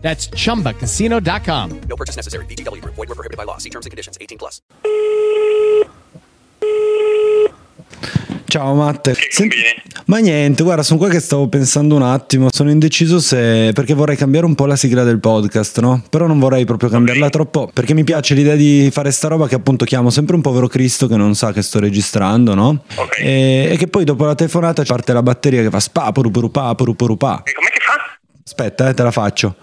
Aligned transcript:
That's 0.00 0.28
chumbacasino.com. 0.30 1.70
No 1.88 1.96
purchase 1.96 2.16
necessary. 2.16 2.46
VGW 2.46 2.80
Group. 2.80 2.94
Void 2.94 3.08
were 3.08 3.14
prohibited 3.14 3.36
by 3.36 3.44
law. 3.44 3.58
See 3.58 3.70
terms 3.70 3.86
and 3.86 3.90
conditions. 3.90 4.16
18 4.18 4.38
plus. 4.38 4.62
Ciao 8.48 8.74
Matte. 8.74 9.12
Che 9.12 9.28
Senti- 9.30 9.56
ma 10.06 10.18
niente, 10.18 10.62
guarda, 10.62 10.82
sono 10.82 10.98
qua 10.98 11.10
che 11.10 11.20
stavo 11.20 11.48
pensando 11.48 11.94
un 11.94 12.02
attimo, 12.02 12.48
sono 12.50 12.70
indeciso 12.70 13.20
se 13.20 13.72
perché 13.74 13.92
vorrei 13.92 14.16
cambiare 14.16 14.46
un 14.46 14.54
po' 14.54 14.64
la 14.64 14.74
sigla 14.74 15.04
del 15.04 15.20
podcast, 15.20 15.80
no? 15.80 16.02
Però 16.08 16.26
non 16.26 16.38
vorrei 16.38 16.64
proprio 16.64 16.88
cambiarla 16.88 17.28
troppo, 17.28 17.68
perché 17.70 17.92
mi 17.92 18.04
piace 18.04 18.32
l'idea 18.32 18.54
di 18.54 18.88
fare 18.90 19.10
sta 19.10 19.28
roba 19.28 19.46
che 19.48 19.54
appunto 19.54 19.84
chiamo 19.84 20.08
sempre 20.08 20.34
un 20.34 20.40
povero 20.40 20.66
Cristo 20.66 21.06
che 21.06 21.16
non 21.16 21.34
sa 21.34 21.52
che 21.52 21.60
sto 21.60 21.78
registrando, 21.78 22.54
no? 22.54 22.84
Ok. 22.94 23.18
E, 23.18 23.68
e 23.72 23.76
che 23.76 23.86
poi 23.86 24.04
dopo 24.04 24.24
la 24.24 24.34
telefonata 24.34 24.82
parte 24.82 25.12
la 25.12 25.22
batteria 25.22 25.60
che 25.60 25.68
fa 25.68 25.80
spa 25.80 26.10
purupurupà 26.10 26.74
purupurupà. 26.74 27.42
E 27.44 27.52
com'è 27.52 27.68
che 27.68 27.80
fa? 27.80 28.18
Aspetta, 28.42 28.88
eh, 28.88 28.94
te 28.94 29.02
la 29.02 29.10
faccio. 29.10 29.56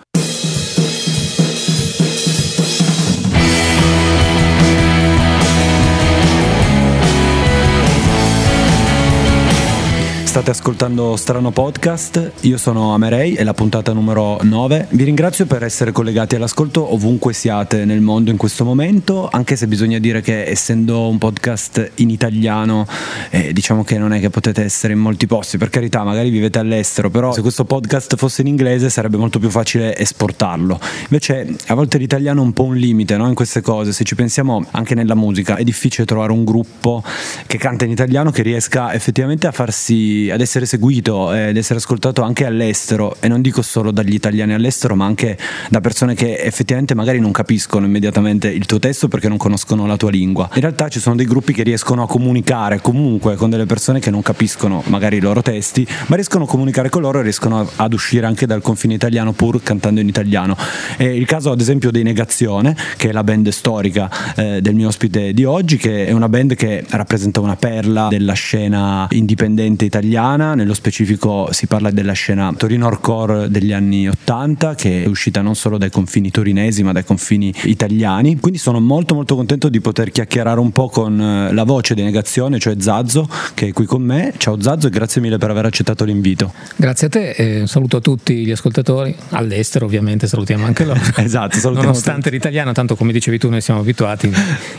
State 10.36 10.52
ascoltando 10.52 11.16
Strano 11.16 11.52
Podcast, 11.52 12.34
io 12.42 12.58
sono 12.58 12.94
Amerei, 12.94 13.36
è 13.36 13.44
la 13.46 13.54
puntata 13.54 13.94
numero 13.94 14.38
9. 14.42 14.88
Vi 14.90 15.06
ringrazio 15.06 15.46
per 15.46 15.64
essere 15.64 15.94
collegati 15.94 16.36
all'ascolto 16.36 16.94
ovunque 16.94 17.32
siate 17.32 17.86
nel 17.86 18.02
mondo 18.02 18.32
in 18.32 18.36
questo 18.36 18.66
momento, 18.66 19.30
anche 19.32 19.56
se 19.56 19.66
bisogna 19.66 19.98
dire 19.98 20.20
che 20.20 20.44
essendo 20.44 21.08
un 21.08 21.20
podcast 21.20 21.92
in 21.96 22.10
italiano, 22.10 22.86
eh, 23.30 23.54
diciamo 23.54 23.86
che 23.86 23.98
non 23.98 24.12
è 24.12 24.20
che 24.20 24.30
potete 24.30 24.62
essere 24.62 24.92
in 24.92 25.00
molti 25.00 25.26
posti, 25.26 25.58
per 25.58 25.70
carità, 25.70 26.04
magari 26.04 26.30
vivete 26.30 26.60
all'estero, 26.60 27.10
però 27.10 27.32
se 27.32 27.40
questo 27.40 27.64
podcast 27.64 28.18
fosse 28.18 28.42
in 28.42 28.48
inglese 28.48 28.90
sarebbe 28.90 29.16
molto 29.16 29.40
più 29.40 29.50
facile 29.50 29.98
esportarlo. 29.98 30.78
Invece 31.04 31.56
a 31.68 31.76
volte 31.76 31.98
l'italiano 31.98 32.42
è 32.42 32.44
un 32.44 32.52
po' 32.52 32.66
un 32.66 32.76
limite 32.76 33.16
no? 33.16 33.30
in 33.30 33.36
queste 33.36 33.62
cose, 33.62 33.94
se 33.94 34.04
ci 34.04 34.16
pensiamo 34.16 34.66
anche 34.72 34.96
nella 34.96 35.16
musica, 35.16 35.56
è 35.56 35.64
difficile 35.64 36.06
trovare 36.06 36.34
un 36.34 36.44
gruppo 36.44 37.02
che 37.48 37.58
canta 37.58 37.86
in 37.86 37.92
italiano 37.92 38.32
che 38.32 38.42
riesca 38.42 38.94
effettivamente 38.94 39.48
a 39.48 39.54
farsi 39.54 40.24
ad 40.32 40.42
essere 40.42 40.66
seguito 40.66 41.34
ed 41.34 41.58
essere 41.58 41.80
ascoltato 41.80 42.22
anche 42.22 42.46
all'estero 42.46 43.16
e 43.20 43.28
non 43.28 43.42
dico 43.42 43.62
solo 43.62 43.92
dagli 43.92 44.14
italiani 44.14 44.54
all'estero 44.54 44.96
ma 44.96 45.06
anche 45.06 45.38
da 45.70 45.82
persone 45.82 46.16
che 46.16 46.38
effettivamente 46.38 46.96
magari 46.96 47.20
non 47.20 47.32
capiscono 47.32 47.86
immediatamente 47.86 48.48
il 48.50 48.66
tuo 48.66 48.80
testo 48.80 49.08
perché 49.08 49.28
non 49.28 49.38
conoscono 49.38 49.86
la 49.86 49.98
tua 49.98 50.10
lingua. 50.10 50.50
In 50.56 50.62
realtà 50.62 50.90
ci 50.90 51.00
sono 51.00 51.16
dei 51.16 51.26
gruppi 51.26 51.54
che 51.54 51.64
riescono 51.64 52.04
a 52.04 52.08
comunicare 52.08 52.82
comunque 52.82 53.36
con 53.36 53.50
delle 53.50 53.66
persone 53.66 54.00
che 54.00 54.10
non 54.10 54.22
capiscono 54.22 54.84
magari 54.88 55.18
i 55.18 55.22
loro 55.22 55.42
testi 55.42 55.88
ma 56.08 56.16
riescono 56.16 56.46
a 56.46 56.48
comunicare 56.48 56.90
con 56.90 57.02
loro 57.02 57.20
e 57.20 57.24
riescono 57.24 57.70
ad 57.76 57.94
uscire 57.94 58.26
anche 58.26 58.46
dal 58.46 58.62
confine 58.62 58.94
italiano 58.94 59.32
pur 59.34 59.62
cantando 59.62 60.00
in 60.00 60.08
italiano. 60.08 60.58
E 60.98 61.16
il 61.16 61.26
caso 61.26 61.52
ad 61.52 61.60
esempio 61.60 61.92
dei 61.92 62.04
Negazione 62.04 62.76
che 62.98 63.10
è 63.10 63.12
la 63.12 63.24
band 63.24 63.50
storica 63.50 64.10
eh, 64.36 64.62
del 64.62 64.76
mio 64.76 64.88
ospite 64.88 65.34
di 65.34 65.44
oggi 65.44 65.78
che 65.78 66.06
è 66.06 66.12
una 66.12 66.30
band 66.30 66.56
che 66.56 66.84
rappresenta 66.90 67.40
una 67.42 67.56
perla 67.56 68.08
della 68.10 68.34
scena 68.34 69.08
indipendente 69.12 69.86
italiana 69.86 70.14
nello 70.16 70.74
specifico 70.74 71.52
si 71.52 71.68
parla 71.68 71.92
della 71.92 72.14
scena 72.14 72.54
Torino 72.56 72.88
Hardcore 72.88 73.50
degli 73.50 73.74
anni 73.74 74.08
80 74.08 74.74
che 74.74 75.04
è 75.04 75.08
uscita 75.08 75.42
non 75.42 75.56
solo 75.56 75.78
dai 75.78 75.90
confini 75.90 76.32
torinesi 76.32 76.84
ma 76.84 76.94
dai 76.94 77.04
confini 77.04 77.54
italiani. 77.64 78.40
Quindi 78.40 78.58
sono 78.58 78.80
molto 78.80 79.14
molto 79.14 79.36
contento 79.36 79.68
di 79.68 79.82
poter 79.82 80.12
chiacchierare 80.12 80.62
un 80.62 80.72
po' 80.72 80.88
con 80.88 81.20
eh, 81.20 81.54
la 81.54 81.64
voce 81.66 81.96
di 81.96 82.02
Negazione 82.02 82.60
cioè 82.60 82.76
Zazzo 82.80 83.28
che 83.54 83.68
è 83.68 83.74
qui 83.74 83.86
con 83.86 84.04
me. 84.04 84.34
Ciao 84.38 84.62
Zazzo 84.62 84.88
e 84.88 84.90
grazie 84.90 85.20
mille 85.20 85.38
per 85.38 85.50
aver 85.50 85.66
accettato 85.66 86.06
l'invito. 86.06 86.54
Grazie 86.78 87.08
a 87.08 87.10
te 87.10 87.30
e 87.32 87.60
un 87.60 87.68
saluto 87.68 87.98
a 87.98 88.00
tutti 88.00 88.46
gli 88.46 88.52
ascoltatori, 88.52 89.14
all'estero 89.32 89.86
ovviamente 89.86 90.28
salutiamo 90.28 90.66
anche 90.66 90.86
loro. 90.86 91.02
Esatto, 91.26 91.58
salutiamo 91.58 91.90
Nonostante 91.90 92.30
l'italiano, 92.30 92.72
tanto 92.72 92.96
come 92.96 93.12
dicevi 93.12 93.38
tu 93.38 93.50
noi 93.50 93.60
siamo 93.60 93.82
abituati 93.82 94.28
in 94.28 94.34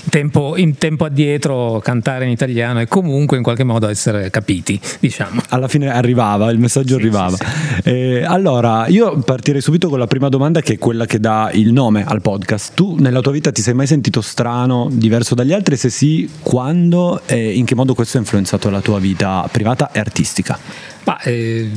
tempo, 0.08 0.56
in 0.56 0.78
tempo 0.78 1.04
addietro 1.04 1.76
a 1.76 1.82
cantare 1.82 2.24
in 2.24 2.30
italiano 2.30 2.80
e 2.80 2.86
comunque 2.86 3.36
in 3.36 3.42
qualche 3.42 3.64
modo 3.64 3.86
essere 3.88 4.30
capiti, 4.30 4.80
diciamo. 5.00 5.15
Alla 5.48 5.68
fine 5.68 5.88
arrivava, 5.88 6.50
il 6.50 6.58
messaggio 6.58 6.96
arrivava. 6.96 7.36
Eh, 7.82 8.24
allora, 8.24 8.86
io 8.88 9.18
partirei 9.18 9.60
subito 9.60 9.88
con 9.88 9.98
la 9.98 10.06
prima 10.06 10.28
domanda 10.28 10.60
che 10.60 10.74
è 10.74 10.78
quella 10.78 11.06
che 11.06 11.20
dà 11.20 11.50
il 11.52 11.72
nome 11.72 12.04
al 12.04 12.20
podcast. 12.20 12.74
Tu 12.74 12.96
nella 12.98 13.20
tua 13.20 13.32
vita 13.32 13.52
ti 13.52 13.62
sei 13.62 13.74
mai 13.74 13.86
sentito 13.86 14.20
strano, 14.20 14.88
diverso 14.90 15.34
dagli 15.34 15.52
altri? 15.52 15.76
Se 15.76 15.90
sì, 15.90 16.28
quando 16.40 17.22
e 17.26 17.52
in 17.52 17.64
che 17.64 17.74
modo 17.74 17.94
questo 17.94 18.16
ha 18.16 18.20
influenzato 18.20 18.70
la 18.70 18.80
tua 18.80 18.98
vita 18.98 19.48
privata 19.50 19.90
e 19.92 19.98
artistica? 19.98 20.58
Ma, 21.04 21.20
eh, 21.20 21.70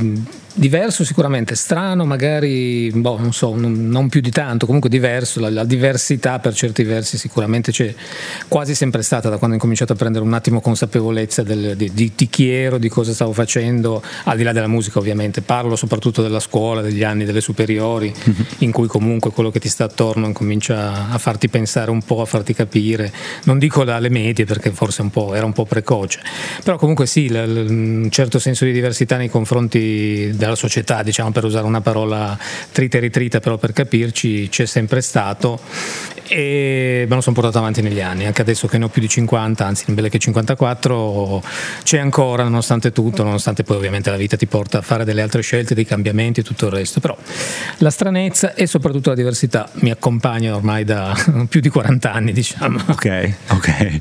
diverso 0.53 1.03
sicuramente, 1.03 1.55
strano 1.55 2.05
magari, 2.05 2.91
boh, 2.93 3.17
non 3.19 3.31
so, 3.33 3.55
non, 3.55 4.09
più 4.09 4.19
di 4.21 4.31
tanto, 4.31 4.65
comunque 4.65 4.89
diverso, 4.89 5.39
la, 5.39 5.49
la 5.49 5.63
diversità 5.63 6.39
per 6.39 6.53
certi 6.53 6.83
versi 6.83 7.17
sicuramente 7.17 7.71
c'è 7.71 7.93
quasi 8.47 8.75
sempre 8.75 9.01
stata 9.01 9.29
da 9.29 9.37
quando 9.37 9.51
ho 9.51 9.53
incominciato 9.55 9.93
a 9.93 9.95
prendere 9.95 10.23
un 10.25 10.33
attimo 10.33 10.59
consapevolezza 10.61 11.43
del- 11.43 11.75
di, 11.75 11.91
di- 11.93 12.11
di 12.15 12.27
chi 12.29 12.49
ero, 12.49 12.77
di 12.77 12.89
cosa 12.89 13.13
stavo 13.13 13.31
facendo, 13.33 14.01
al 14.25 14.37
di 14.37 14.43
là 14.43 14.51
della 14.51 14.67
musica 14.67 14.99
ovviamente, 14.99 15.41
parlo 15.41 15.75
soprattutto 15.75 16.21
della 16.21 16.39
scuola, 16.39 16.81
degli 16.81 17.03
anni 17.03 17.25
delle 17.25 17.41
superiori, 17.41 18.13
in 18.59 18.71
cui 18.71 18.87
comunque 18.87 19.31
quello 19.31 19.51
che 19.51 19.59
ti 19.59 19.69
sta 19.69 19.85
attorno 19.85 20.25
incomincia 20.27 21.09
a 21.09 21.17
farti 21.17 21.47
pensare 21.47 21.91
un 21.91 22.01
po', 22.03 22.21
a 22.21 22.25
farti 22.25 22.53
capire, 22.53 23.11
non 23.43 23.59
dico 23.59 23.83
dalle 23.83 24.09
medie 24.09 24.45
perché 24.45 24.71
forse 24.71 25.01
un 25.01 25.09
po', 25.09 25.33
era 25.35 25.45
un 25.45 25.53
po' 25.53 25.65
precoce, 25.65 26.19
però 26.63 26.77
comunque 26.77 27.05
sì, 27.05 27.29
l- 27.29 27.33
l- 27.65 27.69
un 27.69 28.07
certo 28.09 28.39
senso 28.39 28.65
di 28.65 28.71
diversità 28.71 29.15
nei 29.17 29.29
confronti 29.29 30.31
della 30.33 30.48
società, 30.55 31.03
diciamo 31.03 31.31
per 31.31 31.43
usare 31.43 31.65
una 31.65 31.81
parola 31.81 32.37
trita 32.71 32.97
e 32.97 33.01
ritrita, 33.01 33.39
però 33.39 33.57
per 33.57 33.73
capirci 33.73 34.49
c'è 34.49 34.65
sempre 34.65 35.01
stato 35.01 35.59
e 36.29 37.05
me 37.09 37.15
lo 37.15 37.21
sono 37.21 37.35
portato 37.35 37.57
avanti 37.57 37.81
negli 37.81 37.99
anni, 37.99 38.25
anche 38.25 38.41
adesso 38.41 38.67
che 38.67 38.77
ne 38.77 38.85
ho 38.85 38.87
più 38.87 39.01
di 39.01 39.09
50, 39.09 39.65
anzi 39.65 39.85
in 39.87 39.95
belle 39.95 40.09
che 40.09 40.19
54, 40.19 41.43
c'è 41.83 41.97
ancora 41.97 42.43
nonostante 42.43 42.91
tutto, 42.91 43.23
nonostante 43.23 43.63
poi 43.63 43.77
ovviamente 43.77 44.11
la 44.11 44.17
vita 44.17 44.37
ti 44.37 44.45
porta 44.45 44.77
a 44.77 44.81
fare 44.81 45.03
delle 45.03 45.21
altre 45.21 45.41
scelte, 45.41 45.73
dei 45.73 45.85
cambiamenti 45.85 46.41
e 46.41 46.43
tutto 46.43 46.67
il 46.67 46.71
resto, 46.71 46.99
però 46.99 47.17
la 47.77 47.89
stranezza 47.89 48.53
e 48.53 48.67
soprattutto 48.67 49.09
la 49.09 49.15
diversità 49.15 49.69
mi 49.75 49.89
accompagnano 49.89 50.57
ormai 50.57 50.83
da 50.83 51.15
più 51.49 51.59
di 51.59 51.69
40 51.69 52.13
anni, 52.13 52.31
diciamo. 52.31 52.79
Ok, 52.87 53.33
ok. 53.49 53.97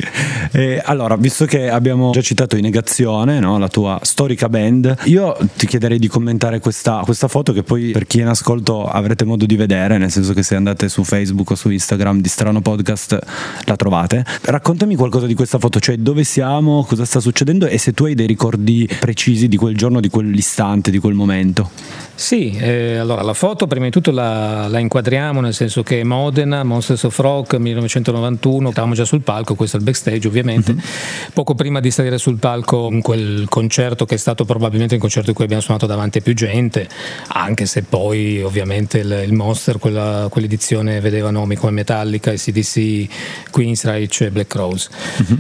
Eh, 0.53 0.83
allora, 0.85 1.17
visto 1.17 1.47
che 1.47 1.71
abbiamo 1.71 2.11
già 2.11 2.21
citato 2.21 2.57
in 2.57 2.63
negazione, 2.63 3.41
no, 3.41 3.59
la 3.59 3.69
tua 3.69 3.99
storica 4.03 4.49
band, 4.49 4.97
io 5.05 5.37
ti 5.57 5.67
chiederei 5.67 5.99
di 5.99 6.09
commentare 6.09 6.59
questa, 6.59 7.01
questa 7.05 7.29
foto 7.29 7.53
che 7.53 7.63
poi 7.63 7.91
per 7.91 8.07
chi 8.07 8.19
è 8.19 8.23
in 8.23 8.29
ascolto 8.29 8.85
avrete 8.85 9.25
modo 9.25 9.47
di 9.47 9.57
vedere, 9.57 9.99
nel 9.99 10.11
senso 10.11 10.35
che 10.35 10.43
se 10.43 10.55
andate 10.55 10.89
su 10.89 11.05
Facebook 11.05 11.51
o 11.51 11.55
su 11.55 11.71
Instagram 11.71 12.18
di 12.21 12.29
Strano 12.29 12.61
Podcast 12.61 13.19
la 13.65 13.77
trovate. 13.77 14.25
Raccontami 14.43 14.97
qualcosa 14.97 15.27
di 15.27 15.35
questa 15.35 15.59
foto, 15.59 15.81
cioè 15.81 15.97
dove 15.97 16.25
siamo, 16.25 16.85
cosa 16.85 17.05
sta 17.05 17.21
succedendo 17.21 17.67
e 17.67 17.79
se 17.79 17.93
tu 17.93 18.05
hai 18.05 18.15
dei 18.15 18.27
ricordi 18.27 18.89
precisi 18.99 19.49
di 19.49 19.57
quel 19.57 19.77
giorno, 19.77 20.01
di 20.01 20.09
quell'istante, 20.09 20.91
di 20.91 20.99
quel 20.99 21.15
momento. 21.15 21.71
Sì, 22.19 22.51
eh, 22.59 22.97
allora 22.97 23.23
la 23.23 23.33
foto 23.33 23.69
prima 23.69 23.85
di 23.85 23.93
tutto 23.93 24.11
la, 24.11 24.67
la 24.67 24.81
inquadriamo 24.81 25.41
nel 25.41 25.55
senso 25.55 25.85
che 25.85 26.03
Modena, 26.03 26.65
Monsters 26.65 27.05
of 27.05 27.17
Rock 27.21 27.55
1991, 27.55 28.73
stavamo 28.73 28.95
già 28.95 29.05
sul 29.05 29.21
palco, 29.21 29.55
questo 29.55 29.77
è 29.77 29.79
il 29.79 29.85
backstage 29.85 30.27
ovviamente, 30.27 30.75
poco 31.33 31.55
prima 31.55 31.79
di 31.79 31.93
salire 31.93 32.19
sul 32.19 32.39
palco 32.39 32.89
in 32.91 33.03
quel 33.03 33.47
concerto 33.49 34.05
che 34.05 34.17
è 34.17 34.19
stato 34.19 34.45
probabilmente 34.45 34.97
il 34.97 35.01
concerto 35.01 35.29
in 35.29 35.37
cui 35.37 35.45
abbiamo 35.45 35.63
suonato 35.63 35.87
davanti 35.87 36.19
a 36.19 36.21
più 36.21 36.35
gente, 36.35 36.89
anche 37.29 37.67
se 37.67 37.85
poi 37.85 38.43
ovviamente 38.43 38.99
il, 38.99 39.23
il 39.25 39.33
Monster, 39.33 39.79
quella, 39.79 40.27
quell'edizione 40.29 40.99
vedeva 40.99 41.31
nomi 41.31 41.55
come 41.55 41.71
Metallica, 41.71 42.33
CDC, 42.33 43.49
Queensryche 43.53 44.27
e 44.27 44.31
Black 44.33 44.53
Rose. 44.57 44.89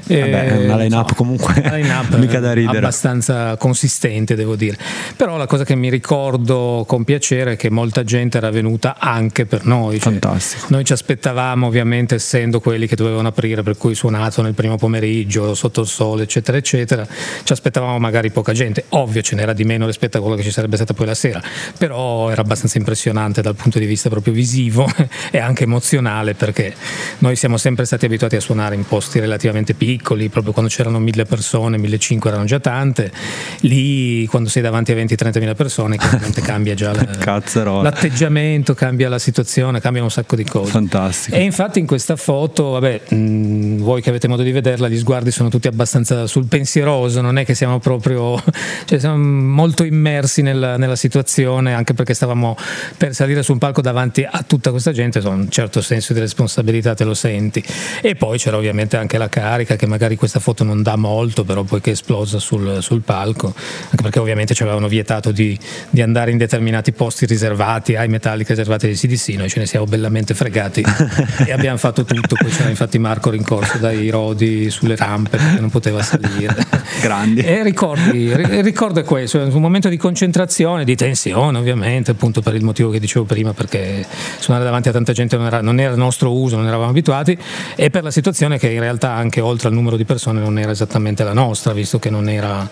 Eh, 0.07 0.21
Vabbè, 0.21 0.47
è 0.47 0.65
una 0.65 0.77
line-up 0.77 1.15
comunque 1.17 1.55
una 1.57 1.75
line-up 1.75 2.15
mica 2.19 2.39
da 2.39 2.53
ridere. 2.53 2.79
abbastanza 2.79 3.57
consistente 3.57 4.37
devo 4.37 4.55
dire 4.55 4.79
però 5.17 5.37
la 5.37 5.47
cosa 5.47 5.65
che 5.65 5.75
mi 5.75 5.91
ricordo 5.91 6.67
con 6.87 7.05
piacere 7.05 7.57
che 7.57 7.71
molta 7.71 8.05
gente 8.05 8.37
era 8.37 8.51
venuta 8.51 8.97
anche 8.99 9.47
per 9.47 9.65
noi 9.65 10.01
cioè, 10.01 10.13
Fantastico. 10.13 10.67
noi 10.69 10.85
ci 10.85 10.93
aspettavamo 10.93 11.67
ovviamente 11.67 12.17
essendo 12.17 12.61
quelli 12.61 12.87
che 12.87 12.97
dovevano 12.97 13.29
aprire 13.29 13.63
per 13.63 13.77
cui 13.77 13.95
suonato 13.95 14.43
nel 14.43 14.55
primo 14.55 14.77
pomeriggio 14.77 15.55
sotto 15.55 15.81
il 15.81 15.87
sole 15.87 16.25
eccetera 16.25 16.59
eccetera 16.59 17.07
ci 17.43 17.53
aspettavamo 17.53 17.99
magari 17.99 18.31
poca 18.31 18.53
gente 18.53 18.85
ovvio 18.91 19.23
ce 19.23 19.37
n'era 19.37 19.53
di 19.53 19.65
meno 19.65 19.87
rispetto 19.87 20.19
a 20.19 20.21
quello 20.21 20.37
che 20.37 20.43
ci 20.43 20.51
sarebbe 20.51 20.77
stata 20.77 20.93
poi 20.93 21.07
la 21.07 21.15
sera 21.15 21.41
però 21.79 22.31
era 22.31 22.43
abbastanza 22.43 22.79
impressionante 22.79 23.41
dal 23.41 23.55
punto 23.55 23.79
di 23.79 23.87
vista 23.87 24.09
proprio 24.09 24.33
visivo 24.33 24.87
e 25.31 25.39
anche 25.39 25.65
emozionale 25.65 26.35
perché 26.35 26.59
perché 26.59 26.75
noi 27.19 27.37
siamo 27.37 27.57
sempre 27.57 27.85
stati 27.85 28.07
abituati 28.07 28.37
a 28.37 28.41
suonare 28.41 28.75
in 28.75 28.85
posti 28.87 29.21
relativamente 29.21 29.75
piccoli, 29.75 30.29
proprio 30.29 30.53
quando 30.53 30.71
c'erano 30.71 30.99
mille 30.99 31.25
persone, 31.25 31.79
1500 31.79 32.29
erano 32.29 32.45
già 32.45 32.59
tante, 32.59 33.13
lì 33.61 34.27
quando 34.27 34.49
sei 34.49 34.63
davanti 34.63 34.93
a 34.93 34.97
20-30 34.97 35.39
mila 35.39 35.55
persone 35.55 35.97
chiaramente 35.97 36.41
cambia 36.41 36.57
già 36.75 36.93
la, 36.93 37.83
l'atteggiamento, 37.83 38.75
cambia 38.75 39.09
la 39.09 39.19
situazione, 39.19 39.81
cambiano 39.81 40.07
un 40.07 40.13
sacco 40.13 40.37
di 40.37 40.45
cose. 40.45 40.71
Fantastico. 40.71 41.37
E 41.37 41.43
infatti 41.43 41.79
in 41.79 41.87
questa 41.87 42.17
foto, 42.17 42.71
vabbè, 42.71 43.01
mh, 43.09 43.77
voi 43.79 44.03
che 44.03 44.11
avete 44.11 44.29
modo 44.29 44.43
di 44.43 44.53
vederla, 44.53 44.89
gli 44.89 44.99
sguardi 44.99 45.31
sono 45.31 45.49
tutti 45.49 45.69
abbastanza 45.69 46.27
sul 46.27 46.47
pensieroso, 46.47 47.21
non 47.21 47.39
è 47.39 47.45
che 47.45 47.55
siamo 47.55 47.79
proprio, 47.79 48.41
cioè 48.85 48.99
siamo 48.99 49.17
molto 49.19 49.85
immersi 49.85 50.43
nella, 50.43 50.77
nella 50.77 50.97
situazione, 50.97 51.75
anche 51.75 51.95
perché 51.95 52.15
stavamo 52.15 52.57
per 52.97 53.15
salire 53.15 53.43
su 53.43 53.53
un 53.53 53.59
palco 53.59 53.81
davanti 53.81 54.27
a 54.29 54.45
tutta 54.47 54.71
questa 54.71 54.93
gente, 54.93 55.19
insomma, 55.19 55.37
un 55.37 55.51
certo 55.51 55.81
senso 55.81 56.13
di 56.13 56.21
responsabilità 56.21 56.95
te 56.95 57.05
lo 57.05 57.15
senti. 57.15 57.63
E 58.01 58.15
poi 58.15 58.39
c'era 58.39 58.57
ovviamente 58.57 58.97
anche 58.97 59.19
la 59.19 59.29
carica, 59.29 59.77
che 59.77 59.87
magari 59.87 60.17
questa 60.17 60.41
foto 60.41 60.65
non 60.65 60.83
dà 60.83 60.97
molto, 60.97 61.45
però 61.45 61.63
poi 61.63 61.81
che 61.81 61.91
è 61.91 61.93
esplosa 61.93 62.39
sul, 62.39 62.79
sul 62.83 63.03
palco, 63.03 63.55
anche 63.91 64.03
perché 64.03 64.19
ovviamente 64.19 64.55
ci 64.55 64.63
avevano 64.63 64.89
vietato 64.89 65.31
di, 65.31 65.59
di, 65.91 66.03
andare 66.03 66.31
in 66.31 66.39
determinati 66.49 66.93
posti 66.93 67.27
riservati 67.27 67.95
ai 67.95 68.09
metallic 68.09 68.49
riservati 68.49 68.87
ai 68.87 68.95
CDC, 68.95 69.29
noi 69.37 69.51
ce 69.51 69.59
ne 69.59 69.67
siamo 69.67 69.85
bellamente 69.85 70.33
fregati 70.33 70.83
e 71.45 71.53
abbiamo 71.53 71.77
fatto 71.77 72.05
tutto, 72.05 72.37
poi 72.37 72.51
c'era 72.51 72.71
infatti 72.71 72.99
Marco 72.99 73.29
rincorso 73.29 73.77
dai 73.77 74.09
rodi 74.09 74.71
sulle 74.71 74.97
rampe 74.97 75.37
perché 75.37 75.61
non 75.61 75.69
poteva 75.69 76.03
salire. 76.03 76.57
Grandi. 77.03 77.41
E 77.41 77.63
ricordi, 77.63 78.35
ricordo 78.63 79.03
questo, 79.05 79.39
un 79.39 79.61
momento 79.61 79.91
di 79.91 79.99
concentrazione, 79.99 80.85
di 80.85 80.97
tensione 80.97 81.59
ovviamente, 81.59 82.13
appunto 82.13 82.41
per 82.41 82.55
il 82.55 82.65
motivo 82.65 82.89
che 82.89 82.99
dicevo 82.99 83.27
prima, 83.27 83.53
perché 83.53 84.05
suonare 84.39 84.65
davanti 84.65 84.89
a 84.89 84.93
tanta 84.93 85.13
gente 85.13 85.37
non 85.37 85.47
era, 85.47 85.61
non 85.61 85.79
era 85.79 85.93
il 85.93 85.99
nostro 85.99 86.33
uso, 86.33 86.57
non 86.57 86.67
eravamo 86.67 86.91
abituati, 86.91 87.37
e 87.77 87.91
per 87.91 88.03
la 88.03 88.11
situazione 88.11 88.59
che 88.59 88.71
in 88.71 88.81
realtà 88.81 89.13
anche 89.13 89.41
oltre 89.41 89.69
al 89.69 89.75
numero 89.75 89.97
di 89.97 90.05
persone 90.05 90.41
non 90.41 90.59
era 90.59 90.71
esattamente 90.71 91.23
la 91.25 91.35
nostra, 91.35 91.75
visto 91.75 91.99
che 91.99 92.09
non 92.09 92.29
era, 92.29 92.69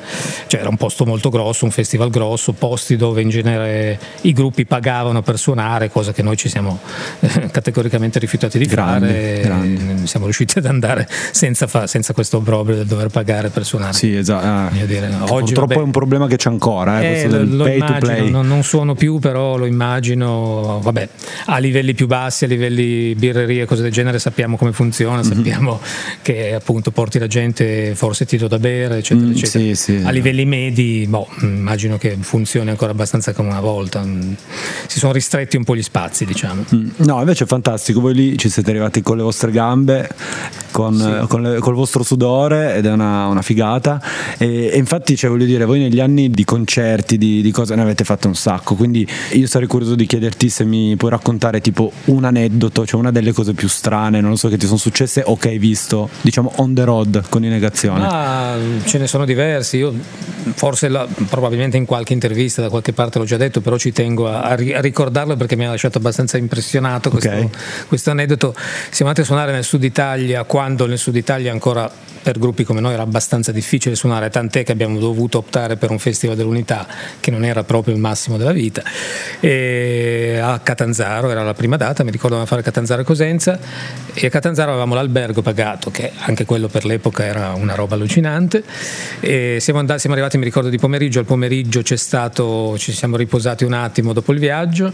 cioè 0.46 0.61
era 0.61 0.70
un 0.70 0.76
posto 0.76 1.05
molto 1.05 1.29
grosso, 1.29 1.67
un 1.67 1.70
festival 1.70 2.08
grosso, 2.08 2.52
posti 2.52 2.96
dove 2.96 3.20
in 3.20 3.29
genere 3.29 3.65
i 4.22 4.32
gruppi 4.32 4.64
pagavano 4.64 5.22
per 5.22 5.38
suonare, 5.38 5.90
cosa 5.90 6.12
che 6.12 6.22
noi 6.22 6.36
ci 6.36 6.48
siamo 6.48 6.78
eh, 7.20 7.48
categoricamente 7.50 8.18
rifiutati 8.18 8.58
di 8.58 8.66
grande, 8.66 9.06
fare, 9.06 9.40
grande. 9.40 10.06
siamo 10.06 10.24
riusciti 10.26 10.58
ad 10.58 10.66
andare 10.66 11.08
senza, 11.30 11.66
fa, 11.66 11.86
senza 11.86 12.12
questo 12.12 12.38
obbrobrio 12.38 12.76
del 12.76 12.86
dover 12.86 13.08
pagare 13.08 13.48
per 13.48 13.64
suonare. 13.64 13.92
Sì, 13.92 14.14
esatto. 14.14 14.46
Ah, 14.46 14.70
dire, 14.84 15.06
oggi, 15.28 15.52
purtroppo 15.52 15.66
vabbè, 15.66 15.80
è 15.80 15.84
un 15.84 15.90
problema 15.90 16.26
che 16.26 16.36
c'è 16.36 16.48
ancora, 16.48 17.02
eh, 17.02 17.20
eh, 17.22 17.28
lo, 17.28 17.64
lo 17.64 17.68
immagino, 17.68 18.28
non, 18.28 18.46
non, 18.46 18.62
suono 18.62 18.94
più, 18.94 19.18
però 19.18 19.56
lo 19.56 19.66
immagino, 19.66 20.80
vabbè, 20.82 21.08
a 21.46 21.58
livelli 21.58 21.94
più 21.94 22.06
bassi, 22.06 22.44
a 22.44 22.48
livelli 22.48 23.14
birrerie 23.14 23.62
e 23.62 23.64
cose 23.66 23.82
del 23.82 23.92
genere 23.92 24.19
sappiamo 24.19 24.56
come 24.56 24.72
funziona, 24.72 25.22
mm-hmm. 25.22 25.32
sappiamo 25.32 25.80
che 26.22 26.54
appunto 26.54 26.90
porti 26.90 27.19
la 27.19 27.26
gente, 27.26 27.94
forse 27.94 28.24
ti 28.26 28.36
do 28.36 28.48
da 28.48 28.58
bere, 28.58 28.98
eccetera, 28.98 29.26
mm, 29.26 29.30
eccetera. 29.30 29.64
Sì, 29.64 29.74
sì, 29.74 30.02
a 30.04 30.10
livelli 30.10 30.44
medi, 30.44 31.06
boh, 31.08 31.28
immagino 31.40 31.98
che 31.98 32.16
funzioni 32.20 32.70
ancora 32.70 32.92
abbastanza 32.92 33.32
come 33.32 33.54
una 33.56 33.61
volta, 33.61 34.03
mm, 34.05 34.32
si 34.87 34.99
sono 34.99 35.12
ristretti 35.12 35.56
un 35.56 35.64
po' 35.64 35.75
gli 35.75 35.82
spazi, 35.82 36.25
diciamo. 36.25 36.64
Mm. 36.75 36.88
No, 36.97 37.19
invece 37.19 37.44
è 37.44 37.47
fantastico, 37.47 38.00
voi 38.00 38.14
lì 38.14 38.38
ci 38.38 38.49
siete 38.49 38.70
arrivati 38.70 39.00
con 39.00 39.17
le 39.17 39.23
vostre 39.23 39.50
gambe, 39.50 40.08
con, 40.70 40.94
sì. 40.94 41.26
con, 41.26 41.43
le, 41.43 41.58
con 41.58 41.73
il 41.73 41.79
vostro 41.79 42.03
sudore 42.03 42.75
ed 42.75 42.85
è 42.85 42.93
una, 42.93 43.26
una 43.29 43.41
figata 43.41 44.00
e, 44.37 44.70
e, 44.73 44.76
infatti 44.76 45.17
cioè, 45.17 45.31
voglio 45.31 45.47
dire, 45.47 45.64
voi 45.64 45.81
negli 45.81 46.00
anni 46.00 46.29
di 46.31 46.44
concerti, 46.44 47.17
di, 47.17 47.41
di 47.41 47.50
cose 47.50 47.75
ne 47.75 47.82
avete 47.82 48.05
fatto 48.05 48.29
un 48.29 48.35
sacco, 48.35 48.75
quindi 48.75 49.06
io 49.32 49.47
sarei 49.47 49.67
curioso 49.67 49.94
di 49.94 50.06
chiederti 50.06 50.49
se 50.50 50.64
mi 50.64 50.94
puoi 50.97 51.11
raccontare 51.11 51.61
tipo 51.61 51.91
un 52.06 52.25
aneddoto, 52.25 52.85
cioè 52.85 53.00
una 53.00 53.11
delle 53.11 53.32
cose 53.32 53.55
più 53.55 53.69
strane, 53.69 54.20
non 54.20 54.31
lo 54.31 54.37
so, 54.37 54.49
che 54.49 54.58
ti 54.58 54.67
sono 54.67 54.79
successe 54.79 55.23
o 55.25 55.37
che 55.37 55.49
hai 55.49 55.58
visto, 55.58 56.11
diciamo 56.20 56.53
on 56.56 56.75
the 56.75 56.85
road 56.85 57.23
con 57.29 57.43
in 57.44 57.50
negazione. 57.50 58.05
Ah, 58.06 58.56
ce 58.85 58.99
ne 58.99 59.06
sono 59.06 59.25
diversi, 59.25 59.79
io 59.79 59.94
forse 60.54 60.88
la, 60.88 61.06
probabilmente 61.28 61.76
in 61.76 61.84
qualche 61.84 62.12
intervista 62.12 62.62
da 62.62 62.69
qualche 62.69 62.93
parte 62.93 63.19
l'ho 63.19 63.25
già 63.25 63.37
detto, 63.37 63.60
però 63.60 63.76
ci 63.76 63.93
tengo 63.93 64.28
a, 64.28 64.43
a 64.43 64.54
ricordarlo 64.54 65.37
perché 65.37 65.56
mi 65.56 65.66
ha 65.66 65.70
lasciato 65.70 65.98
abbastanza 65.98 66.37
impressionato 66.37 67.10
questo, 67.10 67.28
okay. 67.28 67.50
questo 67.88 68.10
aneddoto. 68.10 68.54
Siamo 68.56 69.10
andati 69.10 69.20
a 69.20 69.25
suonare 69.25 69.52
nel 69.52 69.64
sud 69.64 69.82
Italia 69.82 70.44
quando 70.44 70.87
nel 70.87 70.98
sud 70.98 71.16
Italia 71.16 71.52
ancora 71.52 71.90
per 72.26 72.40
gruppi 72.40 72.64
come 72.64 72.81
noi 72.81 72.93
era 72.93 73.02
abbastanza 73.02 73.52
difficile 73.52 73.94
suonare, 73.94 74.31
tant'è 74.31 74.64
che 74.64 74.72
abbiamo 74.72 74.98
dovuto 74.98 75.38
optare 75.38 75.76
per 75.76 75.93
un 75.93 76.00
festival 76.00 76.34
dell'unità 76.34 76.84
che 77.20 77.31
non 77.31 77.44
era 77.44 77.62
proprio 77.62 77.94
il 77.94 78.00
massimo 78.00 78.37
della 78.37 78.50
vita. 78.50 78.82
E 79.38 80.40
a 80.43 80.58
Catanzaro 80.58 81.31
era 81.31 81.44
la 81.44 81.54
prima 81.54 81.76
data, 81.76 82.02
mi 82.02 82.10
ricordo 82.10 82.40
a 82.40 82.44
fare 82.44 82.62
Catanzaro 82.62 83.02
e 83.02 83.04
Cosenza 83.04 83.56
e 84.12 84.26
a 84.26 84.28
Catanzaro 84.28 84.70
avevamo 84.70 84.96
l'albergo 84.96 85.40
pagato, 85.40 85.93
che 85.93 86.10
anche 86.16 86.44
quello 86.44 86.66
per 86.66 86.84
l'epoca 86.84 87.25
era 87.25 87.52
una 87.52 87.76
roba 87.76 87.94
allucinante. 87.94 88.64
E 89.20 89.58
siamo, 89.60 89.78
andati, 89.78 90.00
siamo 90.00 90.16
arrivati, 90.16 90.35
mi 90.38 90.44
ricordo, 90.44 90.68
di 90.68 90.78
pomeriggio, 90.78 91.18
al 91.18 91.24
pomeriggio 91.24 91.82
c'è 91.82 91.96
stato, 91.96 92.76
ci 92.78 92.92
siamo 92.92 93.16
riposati 93.16 93.64
un 93.64 93.72
attimo 93.72 94.12
dopo 94.12 94.32
il 94.32 94.38
viaggio, 94.38 94.92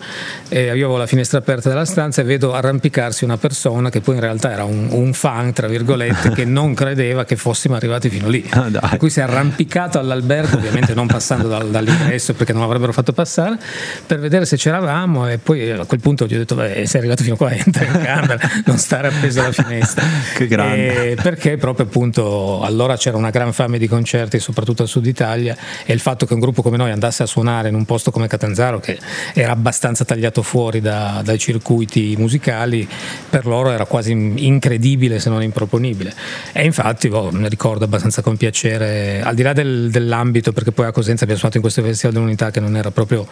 e 0.48 0.64
io 0.64 0.70
avevo 0.70 0.96
la 0.96 1.06
finestra 1.06 1.38
aperta 1.38 1.68
della 1.68 1.84
stanza 1.84 2.22
e 2.22 2.24
vedo 2.24 2.54
arrampicarsi 2.54 3.24
una 3.24 3.36
persona 3.36 3.90
che 3.90 4.00
poi 4.00 4.14
in 4.14 4.20
realtà 4.20 4.52
era 4.52 4.64
un, 4.64 4.88
un 4.90 5.12
fan, 5.12 5.52
tra 5.52 5.66
virgolette, 5.66 6.30
che 6.30 6.44
non 6.44 6.74
credeva 6.74 6.90
credeva 7.02 7.24
che 7.24 7.36
fossimo 7.36 7.74
arrivati 7.74 8.08
fino 8.08 8.28
lì. 8.28 8.46
Ah, 8.50 8.68
per 8.70 8.98
cui 8.98 9.10
si 9.10 9.20
è 9.20 9.22
arrampicato 9.22 9.98
all'albergo, 9.98 10.56
ovviamente 10.56 10.94
non 10.94 11.06
passando 11.06 11.48
dal, 11.48 11.70
dall'ingresso 11.70 12.34
perché 12.34 12.52
non 12.52 12.62
l'avrebbero 12.62 12.92
fatto 12.92 13.12
passare, 13.12 13.58
per 14.06 14.20
vedere 14.20 14.44
se 14.44 14.56
c'eravamo 14.56 15.28
e 15.28 15.38
poi 15.38 15.70
a 15.70 15.84
quel 15.84 16.00
punto 16.00 16.26
gli 16.26 16.34
ho 16.34 16.38
detto, 16.38 16.54
beh, 16.54 16.86
sei 16.86 17.00
arrivato 17.00 17.22
fino 17.22 17.36
qua, 17.36 17.50
entra 17.52 17.84
in 17.84 18.00
camera, 18.02 18.38
non 18.66 18.78
stare 18.78 19.08
appeso 19.08 19.40
alla 19.40 19.52
finestra. 19.52 20.04
che 20.34 20.46
grande. 20.46 21.10
E 21.10 21.14
perché 21.16 21.56
proprio 21.56 21.86
appunto 21.86 22.62
allora 22.62 22.96
c'era 22.96 23.16
una 23.16 23.30
gran 23.30 23.52
fame 23.52 23.78
di 23.78 23.88
concerti, 23.88 24.38
soprattutto 24.38 24.82
al 24.82 24.88
sud 24.88 25.06
Italia, 25.06 25.31
e 25.34 25.92
il 25.92 26.00
fatto 26.00 26.26
che 26.26 26.34
un 26.34 26.40
gruppo 26.40 26.62
come 26.62 26.76
noi 26.76 26.90
andasse 26.90 27.22
a 27.22 27.26
suonare 27.26 27.68
in 27.68 27.74
un 27.74 27.84
posto 27.84 28.10
come 28.10 28.26
Catanzaro, 28.26 28.80
che 28.80 28.98
era 29.34 29.52
abbastanza 29.52 30.04
tagliato 30.04 30.42
fuori 30.42 30.80
da, 30.80 31.20
dai 31.24 31.38
circuiti 31.38 32.14
musicali, 32.18 32.88
per 33.28 33.46
loro 33.46 33.70
era 33.70 33.84
quasi 33.86 34.12
incredibile 34.12 35.18
se 35.18 35.30
non 35.30 35.42
improponibile. 35.42 36.12
E 36.52 36.64
infatti 36.64 37.08
boh, 37.08 37.30
mi 37.32 37.48
ricordo 37.48 37.84
abbastanza 37.84 38.22
con 38.22 38.36
piacere, 38.36 39.22
al 39.22 39.34
di 39.34 39.42
là 39.42 39.52
del, 39.52 39.90
dell'ambito, 39.90 40.52
perché 40.52 40.72
poi 40.72 40.86
a 40.86 40.92
Cosenza 40.92 41.22
abbiamo 41.22 41.38
suonato 41.38 41.58
in 41.58 41.62
questo 41.62 41.82
festival 41.82 42.14
dell'unità 42.14 42.50
che 42.50 42.60
non 42.60 42.76
era 42.76 42.90
proprio 42.90 43.26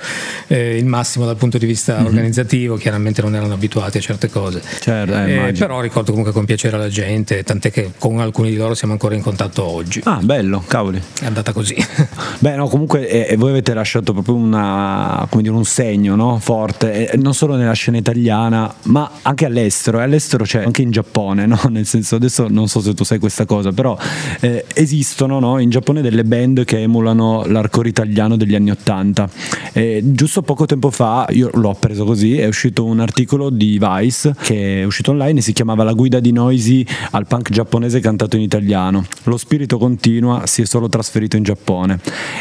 eh, 0.46 0.76
il 0.76 0.86
massimo 0.86 1.26
dal 1.26 1.36
punto 1.36 1.58
di 1.58 1.66
vista 1.66 1.96
mm-hmm. 1.96 2.06
organizzativo, 2.06 2.76
chiaramente 2.76 3.22
non 3.22 3.34
erano 3.34 3.54
abituati 3.54 3.98
a 3.98 4.00
certe 4.00 4.28
cose. 4.28 4.62
Certo, 4.80 5.14
eh, 5.14 5.48
eh, 5.48 5.52
però 5.52 5.80
ricordo 5.80 6.10
comunque 6.10 6.32
con 6.32 6.44
piacere 6.44 6.78
la 6.78 6.88
gente, 6.88 7.42
tant'è 7.42 7.70
che 7.70 7.92
con 7.98 8.20
alcuni 8.20 8.50
di 8.50 8.56
loro 8.56 8.74
siamo 8.74 8.92
ancora 8.92 9.14
in 9.14 9.22
contatto 9.22 9.64
oggi. 9.64 10.00
Ah, 10.04 10.18
bello, 10.22 10.62
cavoli. 10.66 11.00
È 11.20 11.26
andata 11.26 11.52
così. 11.52 11.74
Beh, 12.40 12.56
no, 12.56 12.68
comunque 12.68 13.08
eh, 13.08 13.36
voi 13.36 13.50
avete 13.50 13.74
lasciato 13.74 14.12
proprio 14.12 14.34
una, 14.34 15.26
dire, 15.36 15.50
un 15.50 15.64
segno 15.64 16.14
no? 16.14 16.38
forte, 16.38 17.12
non 17.16 17.34
solo 17.34 17.56
nella 17.56 17.72
scena 17.72 17.98
italiana, 17.98 18.72
ma 18.84 19.10
anche 19.22 19.44
all'estero. 19.46 20.00
E 20.00 20.02
all'estero 20.02 20.44
c'è 20.44 20.62
anche 20.62 20.82
in 20.82 20.90
Giappone, 20.90 21.46
no? 21.46 21.58
nel 21.70 21.86
senso 21.86 22.16
adesso 22.16 22.46
non 22.48 22.68
so 22.68 22.80
se 22.80 22.94
tu 22.94 23.04
sai 23.04 23.18
questa 23.18 23.44
cosa 23.44 23.72
però 23.72 23.96
eh, 24.40 24.64
esistono 24.74 25.38
no, 25.38 25.58
in 25.58 25.70
Giappone 25.70 26.02
delle 26.02 26.24
band 26.24 26.64
che 26.64 26.80
emulano 26.80 27.44
l'arcore 27.46 27.88
italiano 27.88 28.36
degli 28.36 28.54
anni 28.54 28.70
Ottanta. 28.70 29.28
Eh, 29.72 30.00
giusto 30.04 30.42
poco 30.42 30.66
tempo 30.66 30.90
fa, 30.90 31.26
io 31.30 31.50
l'ho 31.54 31.76
preso 31.78 32.04
così, 32.04 32.38
è 32.38 32.46
uscito 32.46 32.84
un 32.84 33.00
articolo 33.00 33.50
di 33.50 33.80
Vice 33.80 34.34
che 34.40 34.80
è 34.80 34.84
uscito 34.84 35.10
online 35.10 35.38
e 35.38 35.42
si 35.42 35.52
chiamava 35.52 35.84
La 35.84 35.92
guida 35.92 36.20
di 36.20 36.32
Noisy 36.32 36.84
al 37.12 37.26
punk 37.26 37.50
giapponese 37.50 38.00
cantato 38.00 38.36
in 38.36 38.42
italiano. 38.42 39.04
Lo 39.24 39.36
spirito 39.36 39.78
continua, 39.78 40.46
si 40.46 40.62
è 40.62 40.66
solo 40.66 40.88
trasferito 40.88 41.36
in 41.36 41.42
Giappone. 41.42 41.69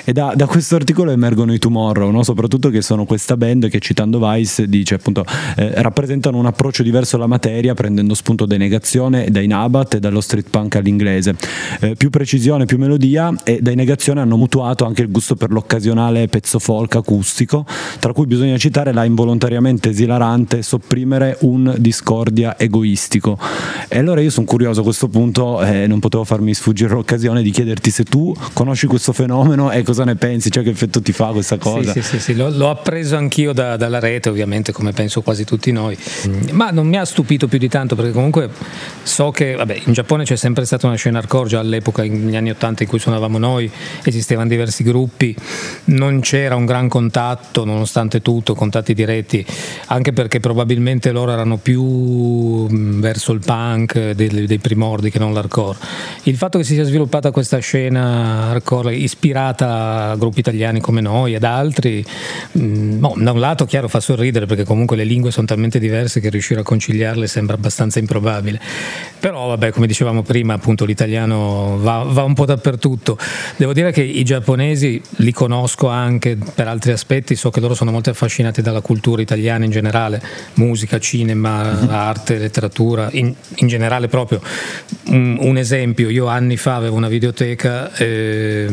E 0.04 0.14
da, 0.14 0.34
da 0.36 0.46
questo 0.46 0.76
articolo 0.76 1.12
emergono 1.12 1.54
i 1.54 1.60
Tomorrow, 1.60 2.10
no? 2.12 2.24
soprattutto 2.24 2.70
che 2.70 2.82
sono 2.82 3.06
questa 3.06 3.38
band 3.38 3.70
che 3.70 3.80
citando 3.80 4.20
Vice 4.20 4.68
dice 4.68 4.96
appunto 4.96 5.26
eh, 5.56 5.82
rappresentano 5.82 6.38
un 6.38 6.46
approccio 6.46 6.84
diverso 6.84 7.16
alla 7.16 7.28
materia 7.28 7.74
prendendo 7.74 8.14
spunto 8.14 8.46
da 8.46 8.58
Negazione, 8.58 9.30
da 9.30 9.40
Inabat 9.40 9.96
e 9.96 10.00
dallo 10.00 10.22
street 10.22 10.50
punk 10.50 10.76
all'inglese 10.76 10.98
inglese. 11.00 11.36
Eh, 11.80 11.96
più 11.96 12.10
precisione, 12.10 12.66
più 12.66 12.78
melodia 12.78 13.34
e 13.44 13.60
da 13.62 13.74
negazione 13.74 14.22
hanno 14.22 14.38
mutuato 14.38 14.86
anche 14.86 15.02
il 15.02 15.12
gusto 15.12 15.36
per 15.36 15.52
l'occasionale 15.52 16.28
pezzo 16.28 16.60
folk 16.60 16.96
acustico, 16.96 17.66
tra 18.00 18.14
cui 18.14 18.26
bisogna 18.26 18.58
citare 18.58 18.92
la 18.92 19.06
involontariamente 19.06 19.90
esilarante 19.90 20.62
Sopprimere 20.62 21.38
un 21.42 21.76
discordia 21.78 22.58
egoistico. 22.58 23.38
E 23.88 23.98
allora 23.98 24.22
io 24.22 24.30
sono 24.30 24.46
curioso 24.46 24.82
a 24.82 24.84
questo 24.84 25.08
punto, 25.08 25.62
eh, 25.64 25.88
non 25.88 26.00
potevo 26.00 26.24
farmi 26.24 26.54
sfuggire 26.54 26.94
l'occasione 26.94 27.42
di 27.42 27.52
chiederti 27.52 27.90
se 27.90 28.04
tu 28.04 28.34
conosci 28.54 28.88
questo 28.88 29.14
fenomeno 29.20 29.70
e 29.72 29.84
cosa 29.84 30.06
ne 30.06 30.16
pensi? 30.16 30.50
Cioè 30.50 30.64
che 30.64 30.70
effetto 30.70 31.02
ti 31.02 31.12
fa 31.12 31.28
questa 31.28 31.58
cosa? 31.58 31.92
Sì, 31.92 32.02
sì, 32.02 32.12
sì, 32.12 32.20
sì. 32.20 32.36
L'ho, 32.36 32.50
l'ho, 32.50 32.70
appreso 32.70 33.18
anch'io 33.18 33.52
da, 33.52 33.76
dalla 33.76 34.00
rete, 34.00 34.30
ovviamente, 34.30 34.72
come 34.72 34.94
penso 34.94 35.22
quasi 35.22 35.44
tutti 35.44 35.72
noi. 35.74 35.98
Ma 36.52 36.70
non 36.70 36.88
mi 36.88 36.98
ha 36.98 37.04
stupito 37.04 37.48
più 37.48 37.58
di 37.58 37.68
tanto 37.68 37.96
perché 37.96 38.12
comunque 38.12 38.50
so 39.04 39.32
che 39.32 39.56
vabbè, 39.56 39.82
in 39.86 39.94
Giappone 39.94 40.24
c'è 40.24 40.38
sempre 40.38 40.64
stata 40.64 40.88
una 40.88 40.96
scena 40.96 41.18
hardcore 41.18 41.50
già 41.50 41.60
all'epoca, 41.60 42.04
negli 42.04 42.36
anni 42.36 42.52
80 42.52 42.84
in 42.84 42.90
cui 42.90 43.00
suonavamo 43.00 43.38
noi, 43.38 43.70
esistevano 44.04 44.48
diversi 44.48 44.84
gruppi, 44.84 45.36
non 45.86 46.22
c'era 46.22 46.56
un 46.56 46.66
gran 46.66 46.88
contatto, 46.88 47.66
nonostante 47.66 48.22
tutto, 48.22 48.56
contatti 48.56 48.94
diretti, 48.94 49.46
anche 49.88 50.14
perché 50.14 50.40
probabilmente 50.40 51.12
loro 51.12 51.32
erano 51.32 51.58
più 51.58 52.68
verso 53.00 53.34
il 53.34 53.42
punk 53.44 54.12
dei, 54.12 54.46
dei 54.46 54.60
primordi 54.60 55.12
che 55.12 55.20
non 55.20 55.34
l'hardcore. 55.34 55.78
Il 56.24 56.38
fatto 56.38 56.58
che 56.58 56.64
si 56.64 56.76
sia 56.76 56.84
sviluppata 56.84 57.32
questa 57.32 57.58
scena 57.58 58.52
hardcore 58.52 58.96
ispirata 59.10 60.12
a 60.12 60.16
gruppi 60.16 60.40
italiani 60.40 60.80
come 60.80 61.02
noi 61.02 61.34
ed 61.34 61.44
altri, 61.44 62.06
mh, 62.52 63.00
no, 63.00 63.16
da 63.18 63.32
un 63.32 63.40
lato 63.40 63.66
chiaro 63.66 63.88
fa 63.88 64.00
sorridere 64.00 64.46
perché 64.46 64.64
comunque 64.64 64.96
le 64.96 65.04
lingue 65.04 65.32
sono 65.32 65.48
talmente 65.48 65.80
diverse 65.80 66.20
che 66.20 66.30
riuscire 66.30 66.60
a 66.60 66.64
conciliarle 66.64 67.28
sembra 67.28 67.56
abbastanza 67.56 68.00
improbabile. 68.00 68.60
Però 69.20 69.48
vabbè, 69.48 69.72
come 69.72 69.88
dicevamo 69.88 70.22
prima, 70.22 70.54
appunto 70.54 70.86
l'italiano 70.86 71.78
va, 71.80 72.04
va 72.08 72.24
un 72.24 72.34
po' 72.34 72.46
dappertutto. 72.46 73.18
Devo 73.58 73.74
dire 73.74 73.92
che 73.92 74.02
i 74.02 74.24
giapponesi 74.24 75.02
li 75.18 75.34
conosco 75.34 75.88
anche 75.88 76.38
per 76.54 76.68
altri 76.68 76.92
aspetti, 76.92 77.36
so 77.36 77.50
che 77.50 77.60
loro 77.60 77.74
sono 77.74 77.92
molto 77.92 78.10
affascinati 78.10 78.62
dalla 78.62 78.82
cultura 78.82 79.22
italiana 79.22 79.66
in 79.66 79.72
generale, 79.72 80.22
musica, 80.56 81.00
cinema, 81.00 81.64
mm-hmm. 81.64 81.90
arte, 81.90 82.38
letteratura, 82.38 83.10
in, 83.12 83.34
in 83.56 83.68
generale 83.68 84.08
proprio. 84.08 84.42
Un, 85.08 85.38
un, 85.40 85.58
esempio, 85.58 86.10
io 86.10 86.28
anni 86.28 86.58
fa 86.58 86.76
avevo 86.76 86.96
una 86.96 87.08
videoteca, 87.08 87.94
eh, 87.96 88.68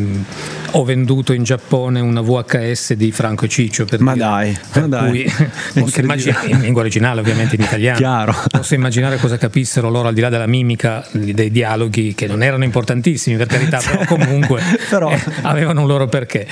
ho 0.72 0.84
venduto 0.84 1.32
in 1.32 1.42
Giappone 1.42 2.00
una 2.00 2.20
VHS 2.20 2.94
di 2.94 3.10
Franco 3.12 3.46
e 3.46 3.48
Ciccio. 3.48 3.84
Per 3.84 4.00
ma 4.00 4.12
dire, 4.12 4.24
dai, 4.24 4.58
per 4.72 4.88
ma 4.88 5.06
cui 5.06 5.24
posso 5.74 6.00
immaginare, 6.00 6.48
in 6.48 6.60
lingua 6.60 6.82
originale 6.82 7.20
ovviamente 7.20 7.56
in 7.56 7.62
italiano, 7.62 7.96
Chiaro. 7.96 8.34
posso 8.50 8.74
immaginare 8.74 9.16
cosa 9.18 9.38
capissero 9.38 9.88
loro 9.88 10.08
al 10.08 10.14
di 10.14 10.20
là 10.20 10.28
della 10.28 10.46
mimica, 10.46 11.06
dei 11.12 11.50
dialoghi 11.50 12.14
che 12.14 12.26
non 12.26 12.42
erano 12.42 12.64
importantissimi 12.64 13.36
per 13.36 13.46
carità, 13.46 13.78
però 13.78 14.04
comunque 14.04 14.62
però... 14.88 15.10
Eh, 15.10 15.20
avevano 15.42 15.82
un 15.82 15.86
loro 15.86 16.06
perché. 16.08 16.46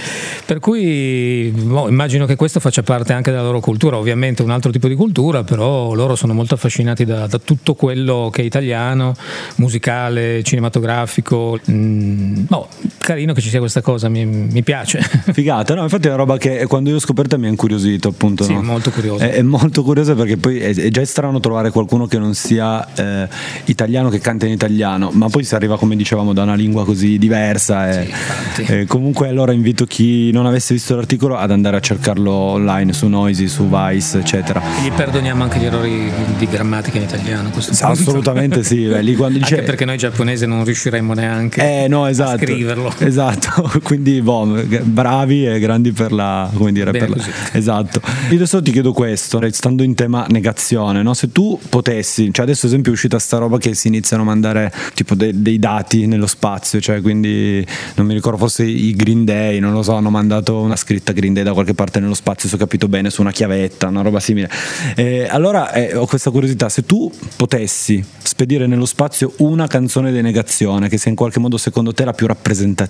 Per 0.45 0.59
cui 0.59 1.53
boh, 1.55 1.89
immagino 1.89 2.27
che 2.27 2.37
questo 2.37 2.61
faccia 2.61 2.83
parte 2.83 3.13
anche 3.13 3.31
della 3.31 3.43
loro 3.43 3.61
cultura, 3.61 3.97
ovviamente 3.97 4.43
un 4.43 4.51
altro 4.51 4.71
tipo 4.71 4.89
di 4.89 4.95
cultura, 4.95 5.45
però 5.45 5.93
loro 5.93 6.17
sono 6.17 6.33
molto 6.33 6.55
affascinati 6.55 7.05
da, 7.05 7.27
da 7.27 7.39
tutto 7.39 7.75
quello 7.75 8.31
che 8.33 8.43
è 8.43 8.45
italiano, 8.45 9.15
musicale, 9.57 10.43
cinematografico. 10.43 11.59
Mm, 11.71 12.45
no, 12.49 12.69
carino 13.05 13.35
che 13.35 13.41
ci 13.41 13.51
sia 13.51 13.59
questa 13.59 13.83
cosa, 13.83 14.09
mi, 14.09 14.25
mi 14.25 14.63
piace. 14.63 14.99
Figata, 15.33 15.75
no? 15.75 15.83
Infatti 15.83 16.07
è 16.07 16.09
una 16.09 16.17
roba 16.17 16.39
che 16.39 16.65
quando 16.67 16.91
io 16.91 16.97
ho 16.97 16.99
scoperto 16.99 17.39
mi 17.39 17.47
ha 17.47 17.51
incuriosito, 17.51 18.09
appunto. 18.09 18.45
Sì, 18.45 18.55
no? 18.55 18.63
molto 18.63 18.91
curioso. 18.91 19.23
È, 19.23 19.31
è, 19.31 19.43
molto 19.43 19.83
curioso 19.83 20.15
perché 20.15 20.37
poi 20.39 20.59
è, 20.59 20.75
è, 20.75 20.89
già 20.89 21.05
strano 21.05 21.39
trovare 21.39 21.71
qualcuno 21.71 22.07
che 22.07 22.19
non 22.19 22.35
sia 22.35 22.87
eh, 22.95 23.29
italiano 23.67 24.09
che 24.09 24.21
canta 24.21 24.47
in 24.47 24.53
italiano, 24.53 25.11
ma 25.13 25.29
poi 25.29 25.45
si 25.45 25.55
arriva, 25.55 25.77
come 25.77 25.97
dicevamo, 25.97 26.33
da 26.33 26.43
una 26.43 26.55
lingua 26.55 26.85
così 26.85 27.19
diversa. 27.19 27.91
E, 27.91 28.11
sì, 28.55 28.63
e 28.63 28.85
comunque 28.87 29.29
allora 29.29 29.53
invito 29.53 29.85
chi 29.85 30.31
non 30.33 30.47
avesse 30.47 30.73
visto 30.73 30.97
l'articolo 30.97 31.37
ad 31.37 31.51
andare 31.51 31.77
a 31.77 31.81
cercarlo 31.81 32.33
online 32.33 32.93
su 32.95 33.07
Noisy, 33.07 33.49
su 33.49 33.69
Vice, 33.69 34.19
eccetera. 34.19 34.63
Gli 34.83 34.91
perdoniamo 34.91 35.43
anche 35.43 35.59
gli 35.59 35.67
errori 35.67 36.11
di 36.39 36.49
grammatica 36.49 36.97
in 36.97 37.03
italiano. 37.05 37.51
Assolutamente 37.81 38.63
sì. 38.63 38.87
Beh, 38.87 39.03
lì 39.03 39.15
quando 39.15 39.39
dice... 39.39 39.57
Anche 39.57 39.67
perché 39.67 39.85
noi 39.85 39.99
giapponesi 39.99 40.47
non 40.47 40.65
riusciremmo 40.65 41.13
neanche 41.13 41.85
eh, 41.85 41.89
no, 41.89 42.07
esatto, 42.07 42.35
a 42.35 42.39
scriverlo. 42.39 42.94
Esatto, 43.05 43.71
quindi 43.83 44.21
boh, 44.23 44.47
bravi 44.83 45.47
e 45.47 45.59
grandi 45.59 45.93
per 45.93 46.13
la... 46.13 46.51
come 46.55 46.73
dire, 46.73 46.91
Bene 46.91 47.07
per 47.07 47.17
la... 47.17 47.25
Esatto. 47.53 48.01
Io 48.31 48.37
adesso 48.37 48.63
ti 48.63 48.73
chiedo 48.73 48.93
questo, 48.93 49.41
stando 49.51 49.83
in 49.83 49.95
tema 49.95 50.27
negazione, 50.29 51.03
no? 51.03 51.15
se 51.15 51.31
tu 51.31 51.59
potessi, 51.69 52.33
cioè 52.33 52.45
adesso 52.45 52.67
ad 52.67 52.73
esempio 52.73 52.93
è 52.93 52.95
uscita 52.95 53.19
sta 53.19 53.39
roba 53.39 53.59
che 53.59 53.75
si 53.75 53.89
iniziano 53.89 54.23
a 54.23 54.27
mandare 54.27 54.73
tipo 54.95 55.15
de- 55.15 55.33
dei 55.35 55.59
dati 55.59 56.07
nello 56.07 56.27
spazio, 56.27 56.81
cioè 56.81 57.01
quindi 57.01 57.65
non 57.95 58.07
mi 58.07 58.15
ricordo 58.15 58.39
forse 58.39 58.65
i 58.65 58.95
Green 58.95 59.25
Day, 59.25 59.59
non 59.59 59.73
lo 59.73 59.83
so, 59.83 59.95
hanno 59.95 60.11
mandato 60.11 60.61
una 60.61 60.77
scritta 60.77 61.13
Green 61.13 61.33
Day 61.33 61.43
da 61.43 61.53
qualche 61.53 61.75
parte 61.75 62.01
nello 62.01 62.15
spazio, 62.15 62.49
se 62.49 62.55
ho 62.55 62.59
capito 62.59 62.89
bene, 62.89 63.11
su 63.11 63.21
una 63.21 63.33
chiavetta, 63.33 63.89
una 63.89 64.03
roba 64.03 64.21
simile. 64.21 64.51
Eh, 64.97 65.27
allora 65.29 65.73
eh, 65.73 65.95
ho 65.95 66.07
questa 66.07 66.31
curiosità, 66.31 66.69
se 66.69 66.85
tu 66.85 67.11
potessi 67.37 68.05
spedire 68.23 68.67
nello 68.67 68.87
spazio 68.87 69.33
una 69.39 69.67
canzone 69.67 70.13
di 70.13 70.21
negazione 70.21 70.89
che 70.89 70.99
sia 70.99 71.11
in 71.11 71.17
qualche 71.17 71.39
modo 71.39 71.57
secondo 71.57 71.93
te 71.93 72.05
la 72.05 72.13
più 72.13 72.27
rappresentativa, 72.27 72.84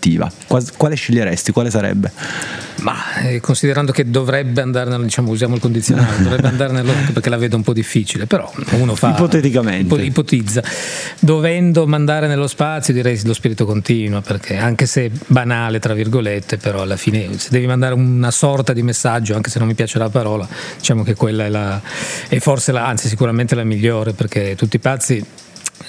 quale 0.77 0.95
sceglieresti? 0.95 1.53
Quale 1.53 1.71
sarebbe? 1.71 2.13
Ma 2.81 3.15
eh, 3.23 3.41
considerando 3.41 3.93
che 3.93 4.11
dovrebbe 4.11 4.61
andare, 4.61 4.91
nel, 4.91 5.03
diciamo, 5.03 5.31
usiamo 5.31 5.55
il 5.55 5.61
condizionale, 5.61 6.23
dovrebbe 6.23 6.49
andare 6.55 6.73
nell'occhio 6.73 7.13
perché 7.13 7.31
la 7.31 7.37
vedo 7.37 7.57
un 7.57 7.63
po' 7.63 7.73
difficile, 7.73 8.27
però 8.27 8.51
uno 8.73 8.95
fa. 8.95 9.11
Ipoteticamente. 9.11 10.03
Ipotizza. 10.03 10.63
Dovendo 11.19 11.87
mandare 11.87 12.27
nello 12.27 12.47
spazio, 12.47 12.93
direi 12.93 13.21
lo 13.25 13.33
spirito 13.35 13.65
continua, 13.65 14.21
perché 14.21 14.57
anche 14.57 14.87
se 14.87 15.11
banale, 15.27 15.79
tra 15.79 15.95
virgolette, 15.95 16.57
però 16.59 16.83
alla 16.83 16.97
fine 16.97 17.39
se 17.39 17.49
devi 17.51 17.67
mandare 17.67 17.95
una 17.95 18.31
sorta 18.31 18.73
di 18.73 18.83
messaggio, 18.83 19.35
anche 19.35 19.51
se 19.51 19.59
non 19.59 19.69
mi 19.69 19.75
piace 19.75 19.99
la 19.99 20.09
parola, 20.09 20.47
diciamo 20.77 21.03
che 21.03 21.15
quella 21.15 21.45
è, 21.45 21.49
la, 21.49 21.81
è 22.29 22.39
forse 22.39 22.73
la, 22.73 22.87
anzi 22.87 23.09
sicuramente 23.09 23.55
la 23.55 23.65
migliore, 23.65 24.13
perché 24.13 24.55
tutti 24.57 24.77
i 24.77 24.81
pazzi 24.81 25.25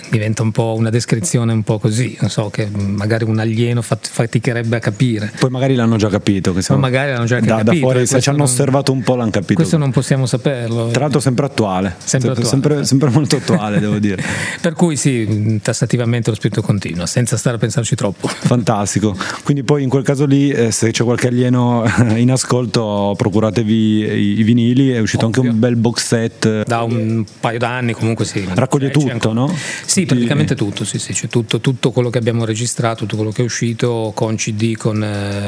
diventa 0.10 0.44
un 0.44 0.52
po' 0.52 0.76
una 0.78 0.90
descrizione 0.90 1.54
un 1.54 1.64
po' 1.64 1.80
così, 1.80 2.18
non 2.20 2.30
so, 2.30 2.50
che 2.50 2.68
magari 2.68 3.24
un 3.24 3.40
alieno 3.40 3.82
fat- 3.82 4.08
faticherebbe 4.10 4.78
a 4.78 4.80
capire. 4.80 5.32
Poi 5.40 5.50
magari 5.50 5.76
l'hanno 5.76 5.98
già 5.98 6.10
capito. 6.10 6.54
Che 6.54 6.62
siamo... 6.62 6.82
magari 6.82 7.12
l'hanno 7.12 7.26
già 7.26 7.40
da, 7.40 7.58
capito. 7.58 7.72
Da 7.72 7.78
fuori, 7.78 8.08
se 8.08 8.22
ci 8.22 8.30
hanno 8.30 8.40
non... 8.40 8.48
osservato 8.48 8.92
un 8.92 9.02
po' 9.02 9.16
l'hanno 9.16 9.32
capito. 9.32 9.56
Questo 9.56 9.78
non 9.78 9.92
possiamo 9.92 10.26
saperlo. 10.26 10.90
Tra 10.90 11.02
l'altro 11.02 11.20
sempre 11.20 11.46
attuale. 11.46 11.96
Sempre, 12.04 12.32
attuale. 12.32 12.50
sempre, 12.50 12.86
sempre 12.86 13.10
molto 13.10 13.38
attuale, 13.38 13.80
devo 13.80 13.98
dire. 14.00 14.24
Per 14.62 14.74
cui 14.74 14.96
sì, 14.96 15.60
tassativamente 15.62 16.30
lo 16.30 16.36
spirito 16.36 16.62
continua, 16.62 17.06
senza 17.06 17.38
stare 17.38 17.56
a 17.58 17.60
pensarci 17.60 17.96
troppo. 17.96 18.28
Fantastico. 18.46 19.16
Quindi 19.44 19.64
poi 19.64 19.84
in 19.84 19.90
quel 19.90 20.04
caso 20.04 20.26
lì, 20.26 20.50
eh, 20.50 20.72
se 20.72 20.92
c'è 20.92 21.04
qualche 21.04 21.28
alieno 21.28 21.84
in 22.16 22.32
ascolto, 22.32 23.14
procuratevi 23.18 23.74
i, 23.74 24.40
i 24.40 24.44
vinili, 24.44 24.92
è 24.92 25.00
uscito 25.00 25.26
Ovvio. 25.26 25.42
anche 25.42 25.54
un 25.54 25.60
bel 25.60 25.76
box 25.76 26.06
set. 26.06 26.64
Da 26.66 26.84
un 26.84 27.24
paio 27.40 27.60
d'anni 27.60 27.94
comunque 27.94 28.26
sì. 28.26 28.48
Raccoglie 28.54 28.92
tutto, 28.92 29.34
no? 29.34 29.54
Sì, 29.86 30.06
praticamente 30.06 30.56
tutto, 30.56 30.84
sì, 30.84 31.00
sì, 31.00 31.14
c'è 31.14 31.28
tutto, 31.28 31.60
tutto, 31.60 31.92
quello 31.92 32.10
che 32.10 32.18
abbiamo 32.18 32.44
registrato, 32.44 33.06
tutto 33.06 33.16
quello 33.16 33.32
che 33.32 33.42
è 33.42 33.46
uscito 33.46 34.12
con 34.16 34.36
CD, 34.36 34.76
con 34.76 35.02
eh, 35.02 35.48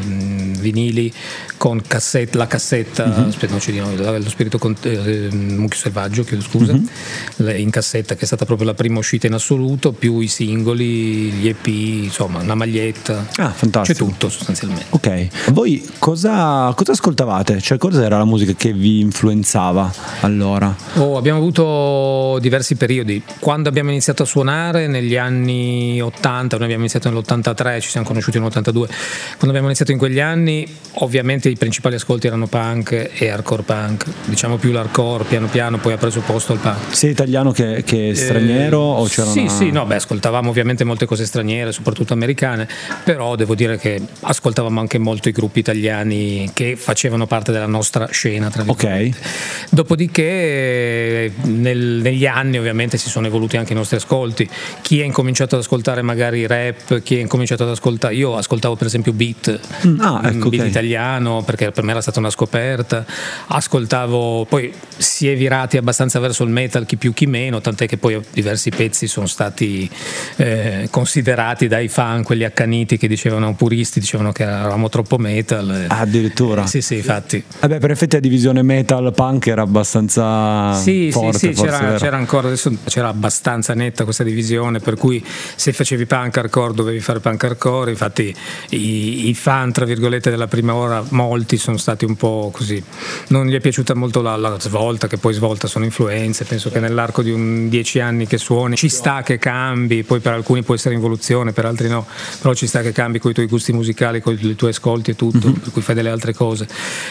vinili, 0.59 1.11
con 1.57 1.81
cassetta, 1.85 2.37
la 2.37 2.47
cassetta, 2.47 3.03
uh-huh. 3.03 3.27
aspetta, 3.27 3.51
non 3.51 3.59
c'è 3.59 3.71
di 3.71 3.79
nuovo, 3.79 4.17
lo 4.17 4.29
spirito 4.29 4.57
con, 4.57 4.75
eh, 4.83 5.29
Mucchio 5.31 5.77
Selvaggio, 5.77 6.23
chiedo 6.23 6.43
scusa, 6.43 6.71
uh-huh. 6.73 7.49
in 7.49 7.69
cassetta 7.69 8.15
che 8.15 8.21
è 8.21 8.25
stata 8.25 8.45
proprio 8.45 8.67
la 8.67 8.73
prima 8.73 8.99
uscita 8.99 9.27
in 9.27 9.33
assoluto, 9.33 9.91
più 9.91 10.19
i 10.19 10.27
singoli, 10.27 11.31
gli 11.31 11.47
EP, 11.47 11.67
insomma, 11.67 12.39
una 12.39 12.55
maglietta. 12.55 13.27
Ah, 13.37 13.51
fantastico. 13.51 14.05
C'è 14.05 14.11
tutto 14.11 14.29
sostanzialmente. 14.29 14.85
Ok, 14.89 15.51
voi 15.51 15.85
cosa, 15.97 16.71
cosa 16.75 16.91
ascoltavate? 16.91 17.59
Cioè 17.59 17.77
cosa 17.77 18.03
era 18.03 18.17
la 18.17 18.25
musica 18.25 18.53
che 18.53 18.71
vi 18.71 18.99
influenzava 18.99 19.91
allora? 20.21 20.73
Oh, 20.95 21.17
abbiamo 21.17 21.39
avuto 21.39 22.37
diversi 22.39 22.75
periodi. 22.75 23.21
Quando 23.39 23.69
abbiamo 23.69 23.89
iniziato 23.89 24.23
a 24.23 24.25
suonare 24.27 24.85
negli 24.85 25.15
anni 25.17 25.99
80, 25.99 26.57
noi 26.57 26.65
abbiamo 26.65 26.83
iniziato 26.83 27.09
nell'83, 27.09 27.79
ci 27.79 27.89
siamo 27.89 28.05
conosciuti 28.05 28.39
nell'82. 28.39 28.71
Quando 28.71 29.47
abbiamo 29.47 29.65
iniziato 29.65 29.91
in 29.91 29.97
quegli 29.97 30.19
anni, 30.19 30.67
ovviamente 30.99 31.49
i 31.49 31.55
principali 31.55 31.95
ascolti 31.95 32.27
erano 32.27 32.45
punk 32.45 33.11
e 33.17 33.29
hardcore 33.29 33.63
punk, 33.63 34.05
diciamo 34.25 34.57
più 34.57 34.71
l'hardcore, 34.71 35.23
piano 35.23 35.47
piano 35.47 35.77
poi 35.77 35.93
ha 35.93 35.97
preso 35.97 36.19
posto 36.21 36.53
il 36.53 36.59
punk. 36.59 36.93
Sia 36.93 37.09
italiano 37.09 37.51
che, 37.51 37.83
che 37.83 38.13
straniero? 38.13 38.97
Eh, 38.97 39.01
o 39.01 39.05
c'era 39.05 39.29
sì, 39.29 39.39
una... 39.39 39.49
sì, 39.49 39.71
no, 39.71 39.85
beh, 39.85 39.95
ascoltavamo 39.95 40.49
ovviamente 40.49 40.83
molte 40.83 41.05
cose 41.05 41.25
straniere, 41.25 41.71
soprattutto 41.71 42.13
americane, 42.13 42.67
però 43.03 43.35
devo 43.35 43.55
dire 43.55 43.77
che 43.77 43.99
ascoltavamo 44.21 44.79
anche 44.79 44.97
molto 44.97 45.29
i 45.29 45.31
gruppi 45.31 45.59
italiani 45.59 46.51
che 46.53 46.75
facevano 46.75 47.25
parte 47.25 47.51
della 47.51 47.65
nostra 47.65 48.07
scena. 48.11 48.49
Tra 48.49 48.63
ok. 48.65 49.09
Dopodiché 49.69 51.31
nel, 51.43 51.99
negli 52.01 52.25
anni 52.25 52.57
ovviamente 52.57 52.97
si 52.97 53.09
sono 53.09 53.27
evoluti 53.27 53.57
anche 53.57 53.73
i 53.73 53.75
nostri 53.75 53.95
ascolti 53.95 54.15
chi 54.81 55.01
ha 55.01 55.03
incominciato 55.03 55.55
ad 55.55 55.61
ascoltare 55.61 56.01
magari 56.01 56.45
rap, 56.47 57.01
chi 57.01 57.15
ha 57.15 57.19
incominciato 57.19 57.63
ad 57.63 57.69
ascoltare, 57.69 58.15
io 58.15 58.35
ascoltavo 58.35 58.75
per 58.75 58.87
esempio 58.87 59.13
beat, 59.13 59.59
mm, 59.85 59.99
ah, 59.99 60.21
ecco, 60.23 60.49
beat 60.49 60.61
okay. 60.61 60.67
italiano 60.69 61.43
perché 61.43 61.71
per 61.71 61.83
me 61.83 61.91
era 61.91 62.01
stata 62.01 62.19
una 62.19 62.29
scoperta, 62.29 63.05
ascoltavo, 63.47 64.45
poi 64.47 64.73
si 64.97 65.27
è 65.27 65.35
virati 65.35 65.77
abbastanza 65.77 66.19
verso 66.19 66.43
il 66.43 66.49
metal 66.49 66.85
chi 66.85 66.97
più 66.97 67.13
chi 67.13 67.25
meno, 67.25 67.61
tant'è 67.61 67.87
che 67.87 67.97
poi 67.97 68.19
diversi 68.33 68.69
pezzi 68.69 69.07
sono 69.07 69.27
stati 69.27 69.89
eh, 70.37 70.87
considerati 70.89 71.67
dai 71.67 71.87
fan, 71.87 72.23
quelli 72.23 72.43
accaniti 72.43 72.97
che 72.97 73.07
dicevano 73.07 73.53
puristi, 73.55 73.99
dicevano 73.99 74.31
che 74.31 74.43
eravamo 74.43 74.89
troppo 74.89 75.17
metal. 75.17 75.85
Ah, 75.87 75.99
addirittura? 75.99 76.63
Eh, 76.63 76.67
sì, 76.67 76.81
sì, 76.81 76.95
infatti. 76.95 77.43
Vabbè, 77.59 77.79
per 77.79 77.91
effetti 77.91 78.15
la 78.15 78.21
divisione 78.21 78.61
metal 78.61 79.13
punk 79.13 79.47
era 79.47 79.61
abbastanza 79.61 80.73
sì, 80.73 81.09
forte. 81.11 81.37
Sì, 81.37 81.53
sì, 81.53 81.61
c'era, 81.61 81.95
c'era, 81.95 82.17
ancora, 82.17 82.47
adesso 82.47 82.71
c'era 82.85 83.09
abbastanza 83.09 83.73
netta 83.73 84.05
questa 84.07 84.23
divisione, 84.23 84.79
per 84.79 84.95
cui 84.95 85.23
se 85.55 85.73
facevi 85.73 86.05
punk 86.05 86.37
hardcore 86.37 86.73
dovevi 86.73 86.99
fare 86.99 87.19
punk 87.19 87.43
hardcore, 87.43 87.91
infatti 87.91 88.33
i, 88.69 89.27
i 89.29 89.33
fan, 89.33 89.71
tra 89.71 89.85
virgolette, 89.85 90.29
della 90.29 90.47
prima 90.47 90.73
ora, 90.73 91.03
molti 91.09 91.57
sono 91.57 91.77
stati 91.77 92.05
un 92.05 92.15
po' 92.15 92.49
così, 92.53 92.81
non 93.27 93.47
gli 93.47 93.53
è 93.53 93.59
piaciuta 93.59 93.93
molto 93.93 94.21
la, 94.21 94.35
la 94.35 94.57
svolta, 94.59 95.07
che 95.07 95.17
poi 95.17 95.33
svolta 95.33 95.67
sono 95.67 95.85
influenze, 95.85 96.45
penso 96.45 96.69
che 96.69 96.79
nell'arco 96.79 97.21
di 97.21 97.31
un 97.31 97.69
dieci 97.69 97.99
anni 97.99 98.25
che 98.25 98.37
suoni 98.37 98.75
ci 98.75 98.89
sta 98.89 99.23
che 99.23 99.37
cambi, 99.37 100.03
poi 100.03 100.19
per 100.19 100.33
alcuni 100.33 100.63
può 100.63 100.73
essere 100.73 100.95
involuzione, 100.95 101.51
per 101.51 101.65
altri 101.65 101.89
no, 101.89 102.05
però 102.39 102.53
ci 102.53 102.67
sta 102.67 102.81
che 102.81 102.91
cambi 102.91 103.19
con 103.19 103.31
i 103.31 103.33
tuoi 103.33 103.47
gusti 103.47 103.73
musicali, 103.73 104.21
con 104.21 104.37
i 104.39 104.55
tuoi 104.55 104.71
ascolti 104.71 105.11
e 105.11 105.15
tutto, 105.15 105.47
mm-hmm. 105.47 105.59
per 105.59 105.71
cui 105.71 105.81
fai 105.81 105.95
delle 105.95 106.09
altre 106.09 106.33
cose. 106.33 106.67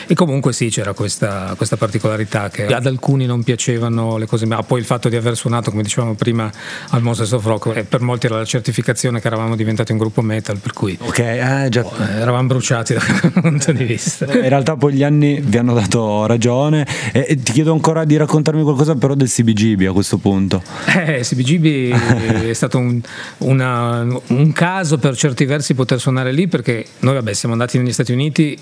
E 0.06 0.14
comunque 0.14 0.52
sì, 0.52 0.68
c'era 0.68 0.92
questa, 0.94 1.54
questa 1.56 1.76
particolarità 1.76 2.48
che 2.48 2.66
ad 2.66 2.86
alcuni 2.86 3.26
non 3.26 3.42
piacevano 3.42 4.16
le 4.16 4.26
cose, 4.26 4.46
ma 4.46 4.62
poi 4.62 4.80
il 4.80 4.86
fatto 4.86 5.08
di 5.08 5.16
aver 5.16 5.36
suonato, 5.36 5.70
come 5.70 5.82
dicevamo 5.82 6.14
prima, 6.14 6.50
al 6.90 7.02
Monsters 7.02 7.33
of 7.33 7.45
Rock, 7.45 7.76
e 7.76 7.85
per 7.85 8.00
molti 8.00 8.26
era 8.26 8.37
la 8.37 8.45
certificazione 8.45 9.21
che 9.21 9.26
eravamo 9.26 9.57
diventati 9.57 9.93
un 9.93 9.99
gruppo 9.99 10.23
metal, 10.23 10.59
per 10.59 10.73
cui 10.73 10.97
Ok, 11.00 11.19
eh, 11.19 11.66
già. 11.71 11.85
oh, 11.85 11.93
eravamo 12.19 12.47
bruciati 12.49 12.95
da 12.95 13.00
quel 13.00 13.33
punto 13.40 13.73
di 13.73 13.85
vista. 13.85 14.25
In 14.26 14.49
realtà 14.49 14.76
poi 14.76 14.95
gli 14.95 15.02
anni 15.02 15.40
vi 15.40 15.57
hanno 15.59 15.75
dato 15.75 16.26
ragione 16.26 16.87
e, 17.12 17.26
e 17.28 17.37
ti 17.43 17.52
chiedo 17.52 17.73
ancora 17.73 18.05
di 18.05 18.16
raccontarmi 18.16 18.62
qualcosa 18.62 18.95
però 18.95 19.14
del 19.14 19.28
CBGB 19.28 19.83
a 19.88 19.93
questo 19.93 20.19
punto. 20.19 20.62
Eh, 20.87 21.21
CBGB 21.23 21.93
è 22.49 22.52
stato 22.52 22.78
un, 22.78 23.00
una- 23.38 24.07
un 24.28 24.52
caso 24.52 24.99
per 24.99 25.16
certi 25.16 25.45
versi 25.45 25.75
poter 25.75 26.00
suonare 26.00 26.33
lì 26.33 26.47
perché 26.49 26.85
noi 27.00 27.14
vabbè, 27.14 27.33
siamo 27.33 27.55
andati 27.55 27.78
negli 27.78 27.93
Stati 27.93 28.12
Uniti 28.12 28.57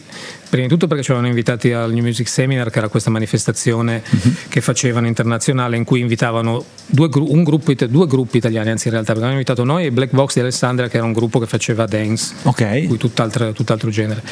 prima 0.49 0.67
di 0.67 0.73
tutto 0.73 0.87
perché 0.87 1.03
ci 1.03 1.11
avevano 1.11 1.31
invitati 1.33 1.73
al 1.73 1.93
New 1.93 2.03
Music 2.03 2.29
Seminar 2.29 2.71
che 2.71 2.79
era 2.79 2.89
questa 2.89 3.11
manifestazione 3.11 4.03
che 4.49 4.61
facevano 4.61 5.07
internazionale 5.07 5.77
in 5.77 5.85
cui 5.85 6.01
invitavano 6.01 6.65
due, 6.87 7.09
un 7.13 7.43
gruppo 7.43 7.71
it- 7.73 7.87
due 8.05 8.07
gruppi 8.07 8.37
italiani 8.37 8.71
anzi 8.71 8.89
in 8.89 8.93
realtà 8.93 9.13
perché 9.13 9.27
avevano 9.27 9.41
invitato 9.41 9.65
noi 9.65 9.87
e 9.87 9.91
Black 9.93 10.13
Box 10.13 10.35
di 10.35 10.41
Alessandria 10.41 10.89
che 10.89 10.99
era 10.99 11.07
un 11.07 11.13
gruppo 11.13 11.39
che 11.39 11.47
faceva 11.47 11.87
dance 11.87 12.35
Ok. 12.43 12.87
cui 12.87 12.99
tutt'altro, 12.99 13.53
tutt'altro 13.53 13.91
genere. 13.91 14.23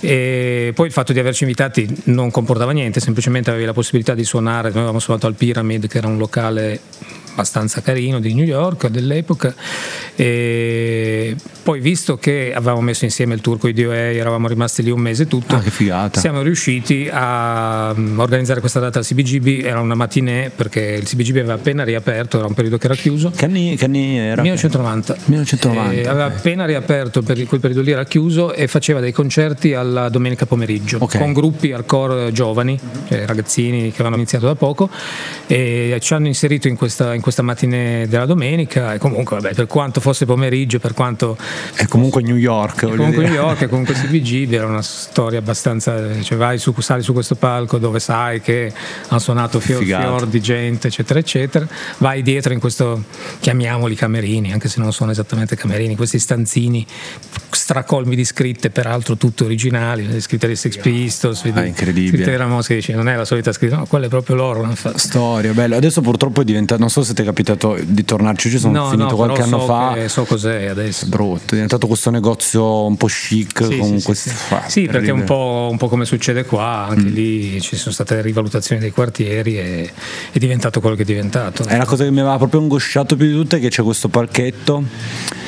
E 0.00 0.72
poi 0.74 0.86
il 0.86 0.92
fatto 0.92 1.12
di 1.12 1.18
averci 1.18 1.44
invitati 1.44 2.02
non 2.04 2.30
comportava 2.30 2.72
niente, 2.72 3.00
semplicemente 3.00 3.50
avevi 3.50 3.64
la 3.64 3.72
possibilità 3.72 4.14
di 4.14 4.24
suonare. 4.24 4.68
Noi 4.68 4.78
avevamo 4.78 4.98
suonato 4.98 5.26
al 5.26 5.34
Pyramid, 5.34 5.86
che 5.88 5.98
era 5.98 6.06
un 6.06 6.18
locale 6.18 6.80
abbastanza 7.40 7.82
carino 7.82 8.18
di 8.18 8.32
New 8.32 8.46
York 8.46 8.88
dell'epoca 8.88 9.54
e 10.14 11.36
poi 11.62 11.80
visto 11.80 12.16
che 12.16 12.52
avevamo 12.54 12.80
messo 12.80 13.04
insieme 13.04 13.34
il 13.34 13.42
tour 13.42 13.58
con 13.58 13.68
i 13.68 13.72
DOA 13.74 13.94
eravamo 13.94 14.48
rimasti 14.48 14.82
lì 14.82 14.90
un 14.90 15.00
mese 15.00 15.26
tutto 15.26 15.56
Ah, 15.56 15.60
che 15.60 15.70
figata. 15.70 16.18
siamo 16.18 16.40
riusciti 16.40 17.08
a 17.12 17.92
mm, 17.94 18.18
organizzare 18.18 18.60
questa 18.60 18.80
data 18.80 18.98
al 18.98 19.04
CBGB 19.04 19.64
era 19.66 19.80
una 19.80 19.94
matinée 19.94 20.48
perché 20.50 20.80
il 20.80 21.04
CBGB 21.04 21.36
aveva 21.38 21.54
appena 21.54 21.84
riaperto 21.84 22.38
era 22.38 22.46
un 22.46 22.54
periodo 22.54 22.78
che 22.78 22.86
era 22.86 22.94
chiuso 22.94 23.30
Che 23.30 23.44
anni, 23.44 23.76
che 23.76 23.84
anni 23.84 24.16
era? 24.16 24.40
1990. 24.40 25.16
1990, 25.26 25.92
Eh, 26.00 26.06
aveva 26.08 26.24
appena 26.26 26.64
riaperto, 26.64 27.20
per 27.22 27.42
quel 27.44 27.60
periodo 27.60 27.82
lì 27.82 27.90
era 27.90 28.04
chiuso 28.04 28.54
e 28.54 28.66
faceva 28.66 29.00
dei 29.00 29.12
concerti 29.12 29.74
alla 29.74 30.08
domenica 30.08 30.46
pomeriggio 30.46 30.98
Ok. 31.00 31.18
con 31.18 31.32
gruppi 31.34 31.72
hardcore 31.72 32.32
giovani, 32.32 32.78
cioè 33.08 33.26
ragazzini 33.26 33.82
che 33.90 33.94
avevano 33.96 34.16
iniziato 34.16 34.46
da 34.46 34.54
poco 34.54 34.88
e 35.46 35.98
ci 36.00 36.14
hanno 36.14 36.26
inserito 36.28 36.68
in 36.68 36.76
questa, 36.76 37.12
in 37.14 37.20
questa 37.26 37.42
matinée 37.42 38.06
della 38.06 38.24
domenica 38.24 38.94
e 38.94 38.98
comunque 38.98 39.40
vabbè, 39.40 39.54
per 39.54 39.66
quanto 39.66 40.00
fosse 40.00 40.26
pomeriggio, 40.26 40.78
per 40.78 40.94
quanto 40.94 41.36
È 41.74 41.86
comunque 41.86 42.22
New 42.22 42.36
York. 42.36 42.82
voglio 42.82 42.94
comunque 42.98 43.24
dire. 43.24 43.34
New 43.34 43.42
York 43.44 43.62
e 43.62 43.66
comunque 43.66 43.94
CBG 43.98 44.52
era 44.52 44.66
una 44.66 44.80
storia 44.82 45.40
abbastanza 45.40 46.22
cioè 46.22 46.38
vai 46.38 46.58
su, 46.58 46.72
sali 46.78 47.02
su 47.02 47.12
questo 47.12 47.34
palco 47.34 47.78
dove 47.78 47.98
sai 47.98 48.40
che 48.40 48.72
hanno 49.08 49.18
suonato 49.18 49.58
fior, 49.58 49.82
fior 49.82 50.26
di 50.26 50.40
gente 50.40 50.86
eccetera 50.86 51.18
eccetera 51.18 51.66
vai 51.98 52.22
dietro 52.22 52.52
in 52.52 52.60
questo 52.60 53.02
chiamiamoli 53.40 53.96
camerini 53.96 54.52
anche 54.52 54.68
se 54.68 54.80
non 54.80 54.92
sono 54.92 55.10
esattamente 55.10 55.56
camerini 55.56 55.96
questi 55.96 56.20
stanzini 56.20 56.86
stracolmi 57.50 58.14
di 58.14 58.24
scritte 58.24 58.70
peraltro 58.70 59.16
tutte 59.16 59.42
originali 59.42 60.06
le 60.06 60.20
scritte 60.20 60.46
dei 60.46 60.54
Sex 60.56 60.76
Pistols 60.78 61.42
Ah, 61.54 61.64
incredibile. 61.64 62.22
scritte 62.24 62.62
che 62.66 62.74
dici 62.74 62.92
non 62.92 63.08
è 63.08 63.16
la 63.16 63.24
solita 63.24 63.52
scritta 63.52 63.76
no 63.76 63.86
quella 63.86 64.06
è 64.06 64.08
proprio 64.08 64.36
loro. 64.36 64.74
Storia, 64.96 65.52
bello. 65.52 65.76
Adesso 65.76 66.00
purtroppo 66.00 66.42
è 66.42 66.44
diventato, 66.44 66.80
non 66.80 66.90
so 66.90 67.02
se 67.02 67.14
ti 67.16 67.22
è 67.22 67.24
capitato 67.24 67.76
di 67.82 68.04
tornarci, 68.04 68.48
ci 68.50 68.58
sono 68.58 68.78
no 68.84 68.88
finito 68.90 69.10
no 69.10 69.16
qualche 69.16 69.42
anno 69.42 69.58
so 69.60 69.66
fa. 69.66 69.92
che- 69.94 70.08
so 70.08 70.24
cos'è 70.24 70.66
adesso 70.66 71.06
Brutto, 71.06 71.46
è 71.48 71.52
diventato 71.54 71.86
questo 71.88 72.10
negozio 72.10 72.84
un 72.86 72.96
po' 72.96 73.06
chic 73.08 73.64
Sì, 73.64 73.76
con 73.78 73.98
sì, 73.98 74.04
questi. 74.04 74.30
sì. 74.30 74.36
Ah, 74.54 74.68
Sì, 74.68 74.86
perché 74.86 75.10
un 75.10 75.24
po', 75.24 75.68
un 75.70 75.76
po' 75.78 75.88
come 75.88 76.04
succede 76.04 76.44
qua, 76.44 76.86
Mm. 76.86 76.90
anche 76.90 77.08
lì 77.10 77.60
ci 77.60 77.76
sono 77.76 77.92
state 77.94 78.20
rivalutazioni 78.22 78.80
dei 78.80 78.90
quartieri 78.90 79.58
e 79.58 79.90
è 80.32 80.38
diventato 80.38 80.80
quello 80.80 80.94
che 80.96 81.02
è 81.02 81.06
diventato. 81.06 81.64
È 81.64 81.76
la 81.76 81.84
cosa 81.86 82.04
che 82.04 82.10
mi 82.10 82.20
aveva 82.20 82.36
proprio 82.36 82.60
angosciato 82.60 83.16
più 83.16 83.26
di 83.26 83.32
tutte 83.32 83.56
è 83.56 83.60
che 83.60 83.68
c'è 83.70 83.82
questo 83.82 84.08
palchetto 84.08 84.84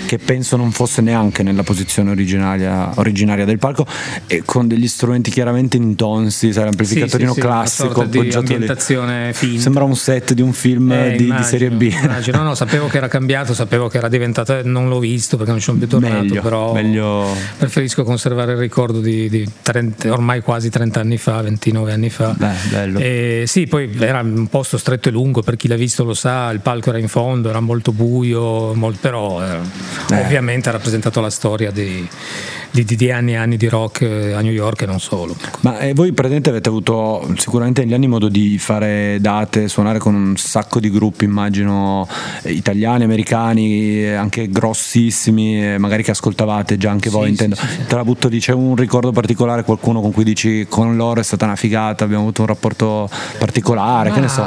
che 0.08 0.16
penso 0.16 0.56
non 0.56 0.70
fosse 0.72 1.02
neanche 1.02 1.42
nella 1.42 1.62
posizione 1.62 2.10
originaria, 2.10 2.92
originaria 2.94 3.44
del 3.44 3.58
palco 3.58 3.85
e 4.26 4.40
con 4.42 4.66
degli 4.66 4.88
strumenti 4.88 5.30
chiaramente 5.30 5.76
intonsi, 5.76 6.50
sai, 6.50 6.64
l'amplificatorino 6.64 7.35
Sì, 7.35 7.35
sì, 7.35 7.40
sì, 7.40 7.46
una 7.46 7.56
classico 7.59 7.88
sorta 7.92 8.04
di 8.06 8.18
appoggiato 8.18 8.46
lì. 8.46 8.52
ambientazione 8.54 9.33
finta. 9.35 9.61
Sembra 9.61 9.85
un 9.85 9.94
set 9.96 10.33
di 10.33 10.40
un 10.40 10.54
film 10.54 10.90
Eh, 10.92 11.11
di, 11.11 11.16
di 11.18 11.24
immagino, 11.24 11.46
serie 11.46 11.70
B. 11.70 11.83
immagino. 12.02 12.38
No, 12.38 12.42
no, 12.44 12.54
sapevo 12.54 12.87
che 12.88 12.96
era 12.96 13.09
cambiato, 13.09 13.52
sapevo 13.52 13.88
che 13.88 13.98
era 13.98 14.09
diventato, 14.09 14.59
non 14.64 14.88
l'ho 14.88 14.98
visto 14.98 15.37
perché 15.37 15.50
non 15.50 15.61
ci 15.61 15.66
sono 15.66 15.78
più 15.78 15.88
tornato, 15.88 16.14
Meglio, 16.22 16.40
però 16.40 16.72
meglio- 16.72 17.26
preferisco 17.59 18.02
conservare 18.02 18.52
il 18.52 18.59
ricordo 18.59 19.00
di, 19.00 19.28
di 19.28 19.46
30 19.61 20.11
ormai 20.11 20.40
quasi 20.40 20.70
30 20.70 21.00
anni 21.00 21.18
fa, 21.18 21.42
29 21.42 21.92
anni 21.92 22.09
fa. 22.09 22.35
Beh, 22.35 22.52
bello. 22.70 22.98
E 22.98 23.44
sì, 23.46 23.66
poi 23.66 23.90
era 23.98 24.20
un 24.20 24.46
posto 24.48 24.78
stretto 24.78 25.11
e 25.11 25.12
lungo, 25.12 25.42
per 25.42 25.56
chi 25.56 25.68
l'ha 25.68 25.76
visto 25.76 26.02
lo 26.04 26.14
sa, 26.14 26.50
il 26.50 26.61
palco 26.61 26.88
era 26.88 26.98
in 26.98 27.09
fondo, 27.09 27.50
era 27.50 27.61
molto 27.61 27.92
buio, 27.92 28.72
mol- 28.74 28.96
però 28.98 29.44
eh, 29.44 29.59
Eh. 30.11 30.20
ovviamente 30.20 30.68
ha 30.68 30.72
rappresentato 30.72 31.20
la 31.20 31.30
storia 31.30 31.70
di, 31.70 32.08
di- 32.70 32.85
di- 32.85 33.11
anni 33.11 33.33
e 33.33 33.37
anni 33.37 33.57
di 33.57 33.68
rock 33.68 34.02
eh, 34.02 34.33
a 34.33 34.40
New 34.40 34.52
York 34.52 34.83
e 34.83 34.87
non 34.87 35.00
solo. 35.00 35.37
Ma 35.61 35.78
eh, 35.81 35.94
voi 35.94 36.12
presente 36.12 36.50
avete 36.50 36.68
avuto 36.68 37.26
sicuramente 37.37 37.83
negli 37.83 37.94
anni 37.94 38.07
modo 38.09 38.28
di 38.28 38.59
fare 38.59 39.18
date, 39.20 39.68
suonare 39.68 39.98
con 39.98 40.14
un 40.14 40.37
sacco 40.37 40.78
di 40.81 40.90
gruppi, 40.90 41.24
immagino 41.24 42.07
eh, 42.42 42.52
italiani, 42.52 43.04
americani, 43.04 44.02
eh, 44.04 44.14
anche 44.14 44.48
grossissimi, 44.50 45.78
magari 45.78 46.02
che 46.02 46.11
ascoltavate 46.12 46.76
già 46.76 46.90
anche 46.90 47.11
voi, 47.11 47.24
Sì, 47.24 47.31
intendo. 47.31 47.57
sì, 47.57 47.66
sì. 47.66 47.85
Te 47.87 47.94
la 47.94 48.04
butto 48.04 48.28
lì, 48.28 48.38
c'è 48.40 48.52
un 48.52 48.76
ricordo 48.76 49.12
particolare, 49.12 49.64
qualcuno 49.64 50.00
con 50.00 50.12
cui 50.12 50.24
dici 50.24 50.66
con 50.68 50.96
loro 50.96 51.20
è 51.20 51.22
stata 51.24 51.44
una 51.44 51.57
figata, 51.57 52.04
abbiamo 52.04 52.22
avuto 52.22 52.42
un 52.42 52.48
rapporto 52.48 53.09
particolare, 53.38 54.11
che 54.12 54.20
ne 54.20 54.28
so. 54.28 54.44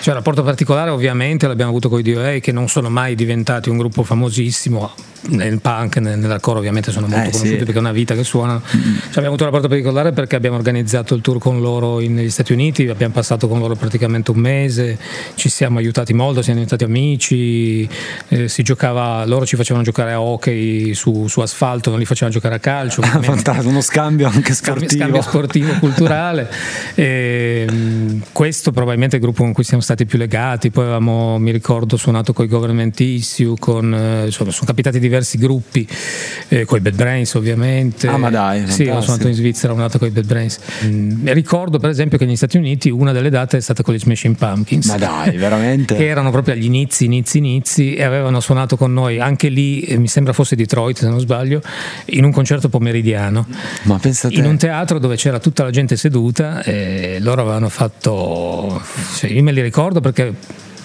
Cioè, 0.00 0.14
rapporto 0.14 0.42
particolare 0.42 0.90
ovviamente 0.90 1.46
l'abbiamo 1.46 1.70
avuto 1.70 1.88
con 1.88 1.98
i 1.98 2.02
DOA 2.02 2.38
che 2.38 2.52
non 2.52 2.68
sono 2.68 2.88
mai 2.88 3.14
diventati 3.14 3.68
un 3.68 3.76
gruppo 3.78 4.02
famosissimo 4.02 4.90
nel 5.28 5.60
punk, 5.60 5.96
nel- 5.98 6.18
nell'hardcore 6.18 6.58
ovviamente 6.58 6.92
sono 6.92 7.06
molto 7.08 7.28
Eh, 7.28 7.32
sì. 7.32 7.55
Conosciuti 7.56 7.64
perché 7.64 7.78
è 7.78 7.78
una 7.78 7.92
vita 7.92 8.14
che 8.14 8.24
suonano. 8.24 8.62
Cioè, 8.66 9.08
abbiamo 9.08 9.26
avuto 9.28 9.44
un 9.44 9.50
rapporto 9.50 9.68
particolare 9.68 10.12
perché 10.12 10.36
abbiamo 10.36 10.56
organizzato 10.56 11.14
il 11.14 11.20
tour 11.22 11.38
con 11.38 11.60
loro 11.60 12.00
in- 12.00 12.14
negli 12.14 12.30
Stati 12.30 12.52
Uniti, 12.52 12.86
abbiamo 12.88 13.14
passato 13.14 13.48
con 13.48 13.58
loro 13.58 13.74
praticamente 13.74 14.30
un 14.30 14.38
mese, 14.38 14.98
ci 15.34 15.48
siamo 15.48 15.78
aiutati 15.78 16.12
molto, 16.12 16.42
siamo 16.42 16.60
diventati 16.60 16.84
amici, 16.84 17.88
eh, 18.28 18.48
si 18.48 18.62
giocava, 18.62 19.24
loro 19.26 19.46
ci 19.46 19.56
facevano 19.56 19.84
giocare 19.84 20.12
a 20.12 20.20
hockey 20.20 20.94
su, 20.94 21.26
su 21.28 21.40
asfalto, 21.40 21.90
non 21.90 21.98
li 21.98 22.04
facevano 22.04 22.34
giocare 22.34 22.56
a 22.56 22.58
calcio. 22.58 23.02
Fantastico, 23.26 23.68
uno 23.68 23.80
scambio 23.80 24.28
anche 24.28 24.52
sportivo. 24.52 24.90
scambio 24.90 25.22
sportivo 25.22 25.72
culturale 25.80 26.48
E, 26.94 27.66
mh, 27.70 28.22
questo 28.32 28.72
probabilmente 28.72 29.16
è 29.16 29.18
il 29.18 29.24
gruppo 29.24 29.42
con 29.42 29.52
cui 29.52 29.64
siamo 29.64 29.82
stati 29.82 30.06
più 30.06 30.18
legati 30.18 30.70
poi 30.70 30.84
avevamo 30.84 31.38
mi 31.38 31.50
ricordo 31.50 31.96
suonato 31.96 32.32
con 32.32 32.44
i 32.44 32.48
government 32.48 32.98
issue 33.00 33.54
con, 33.58 33.92
eh, 33.94 34.26
insomma, 34.26 34.50
sono 34.50 34.66
capitati 34.66 34.98
diversi 34.98 35.38
gruppi 35.38 35.86
eh, 36.48 36.64
con 36.64 36.78
i 36.78 36.80
Bad 36.80 36.94
Brains 36.94 37.34
ovviamente 37.34 37.45
Ah, 38.08 38.16
ma 38.16 38.30
dai, 38.30 38.66
sì 38.68 38.86
ho 38.88 39.00
suonato 39.00 39.28
in 39.28 39.34
Svizzera 39.34 39.72
ho 39.72 39.76
suonato 39.76 39.98
con 39.98 40.08
i 40.08 40.10
Bad 40.10 40.26
Brains. 40.26 40.58
Mm, 40.84 41.28
ricordo 41.28 41.78
per 41.78 41.90
esempio 41.90 42.18
che 42.18 42.24
negli 42.24 42.36
Stati 42.36 42.56
Uniti 42.56 42.90
una 42.90 43.12
delle 43.12 43.30
date 43.30 43.56
è 43.56 43.60
stata 43.60 43.82
con 43.82 43.94
gli 43.94 43.98
Smashing 43.98 44.36
Pumpkins. 44.36 44.86
Ma 44.86 44.96
dai, 44.96 45.36
veramente? 45.36 45.94
che 45.96 46.06
erano 46.06 46.30
proprio 46.30 46.54
agli 46.54 46.64
inizi, 46.64 47.04
inizi, 47.04 47.38
inizi 47.38 47.94
e 47.94 48.02
avevano 48.02 48.40
suonato 48.40 48.76
con 48.76 48.92
noi 48.92 49.20
anche 49.20 49.48
lì, 49.48 49.82
eh, 49.82 49.98
mi 49.98 50.08
sembra 50.08 50.32
fosse 50.32 50.56
Detroit 50.56 50.98
se 50.98 51.08
non 51.08 51.20
sbaglio, 51.20 51.60
in 52.06 52.24
un 52.24 52.32
concerto 52.32 52.68
pomeridiano. 52.68 53.46
Ma 53.82 53.98
pensate 53.98 54.34
in 54.34 54.44
un 54.44 54.56
teatro 54.56 54.98
dove 54.98 55.16
c'era 55.16 55.38
tutta 55.38 55.64
la 55.64 55.70
gente 55.70 55.96
seduta 55.96 56.62
e 56.62 57.18
loro 57.20 57.42
avevano 57.42 57.68
fatto 57.68 58.82
cioè, 59.16 59.30
io 59.30 59.42
me 59.42 59.52
li 59.52 59.62
ricordo 59.62 60.00
perché 60.00 60.34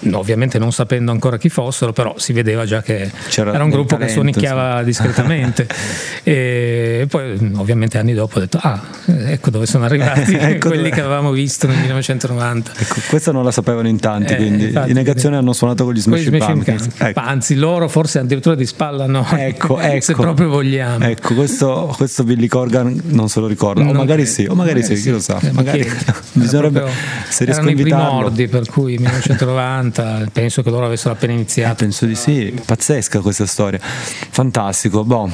no, 0.02 0.18
ovviamente 0.18 0.58
non 0.58 0.72
sapendo 0.72 1.10
ancora 1.12 1.36
chi 1.38 1.48
fossero 1.48 1.92
però 1.92 2.14
si 2.18 2.32
vedeva 2.32 2.64
già 2.64 2.82
che 2.82 3.10
C'era 3.28 3.52
era 3.54 3.64
un 3.64 3.70
gruppo 3.70 3.96
che 3.96 4.06
talento, 4.06 4.12
suonicchiava 4.14 4.82
discretamente 4.82 5.66
e 6.22 7.06
poi 7.08 7.52
ovviamente 7.56 7.98
anni 7.98 8.14
dopo 8.14 8.38
ho 8.38 8.40
detto 8.40 8.58
ah 8.60 8.80
ecco 9.26 9.50
dove 9.50 9.66
sono 9.66 9.84
arrivati 9.84 10.34
Ecco 10.52 10.68
quelli 10.68 10.84
dove- 10.84 10.94
che 10.94 11.00
avevamo 11.00 11.30
visto 11.30 11.66
nel 11.66 11.78
1990 11.78 12.72
Ecco, 12.78 12.94
questa 13.08 13.32
non 13.32 13.44
la 13.44 13.50
sapevano 13.50 13.88
in 13.88 13.98
tanti, 14.00 14.32
Eh, 14.32 14.36
quindi 14.36 14.64
infatti, 14.66 14.90
in 14.90 14.96
negazione 14.96 15.36
hanno 15.36 15.52
suonato 15.52 15.84
con 15.84 15.92
gli 15.94 16.00
Smashing 16.00 16.36
Smashing 16.36 16.64
Pumpkins. 16.64 16.88
Ecco. 17.00 17.20
anzi 17.20 17.54
loro 17.54 17.88
forse 17.88 18.18
addirittura 18.18 18.54
di 18.54 18.66
spalla 18.66 19.06
no 19.06 19.26
Ecco, 19.30 19.78
ecco. 19.78 20.00
se 20.00 20.14
proprio 20.14 20.48
vogliamo 20.48 21.04
Ecco, 21.04 21.34
questo, 21.34 21.92
questo 21.96 22.24
Billy 22.24 22.46
Corgan 22.46 23.00
non 23.06 23.28
se 23.28 23.40
lo 23.40 23.46
ricorda, 23.46 23.80
o 23.82 23.92
magari 23.92 24.22
credo. 24.22 24.28
sì, 24.30 24.44
o 24.46 24.54
magari, 24.54 24.82
sì, 24.82 24.94
chi 24.94 25.10
lo 25.10 25.20
sa. 25.20 25.38
Eh, 25.40 25.46
ma 25.52 25.62
Magari 25.62 25.88
bisognerebbe 26.32 26.80
Era 26.80 26.90
se 27.28 27.44
proprio- 27.44 27.44
riesco 27.44 27.50
a 27.50 27.52
erano 27.52 27.68
i 27.68 27.72
invitarlo. 27.72 28.06
primordi 28.08 28.48
per 28.48 28.68
cui 28.68 28.96
1990 28.98 29.91
70, 29.92 30.30
penso 30.32 30.62
che 30.62 30.70
loro 30.70 30.86
avessero 30.86 31.14
appena 31.14 31.32
Eh, 31.32 31.36
iniziato. 31.36 31.74
penso 31.84 32.06
di 32.06 32.14
sì, 32.14 32.54
pazzesca 32.64 33.20
questa 33.20 33.46
storia. 33.46 33.78
Fantastico. 33.82 35.04
Boh, 35.04 35.30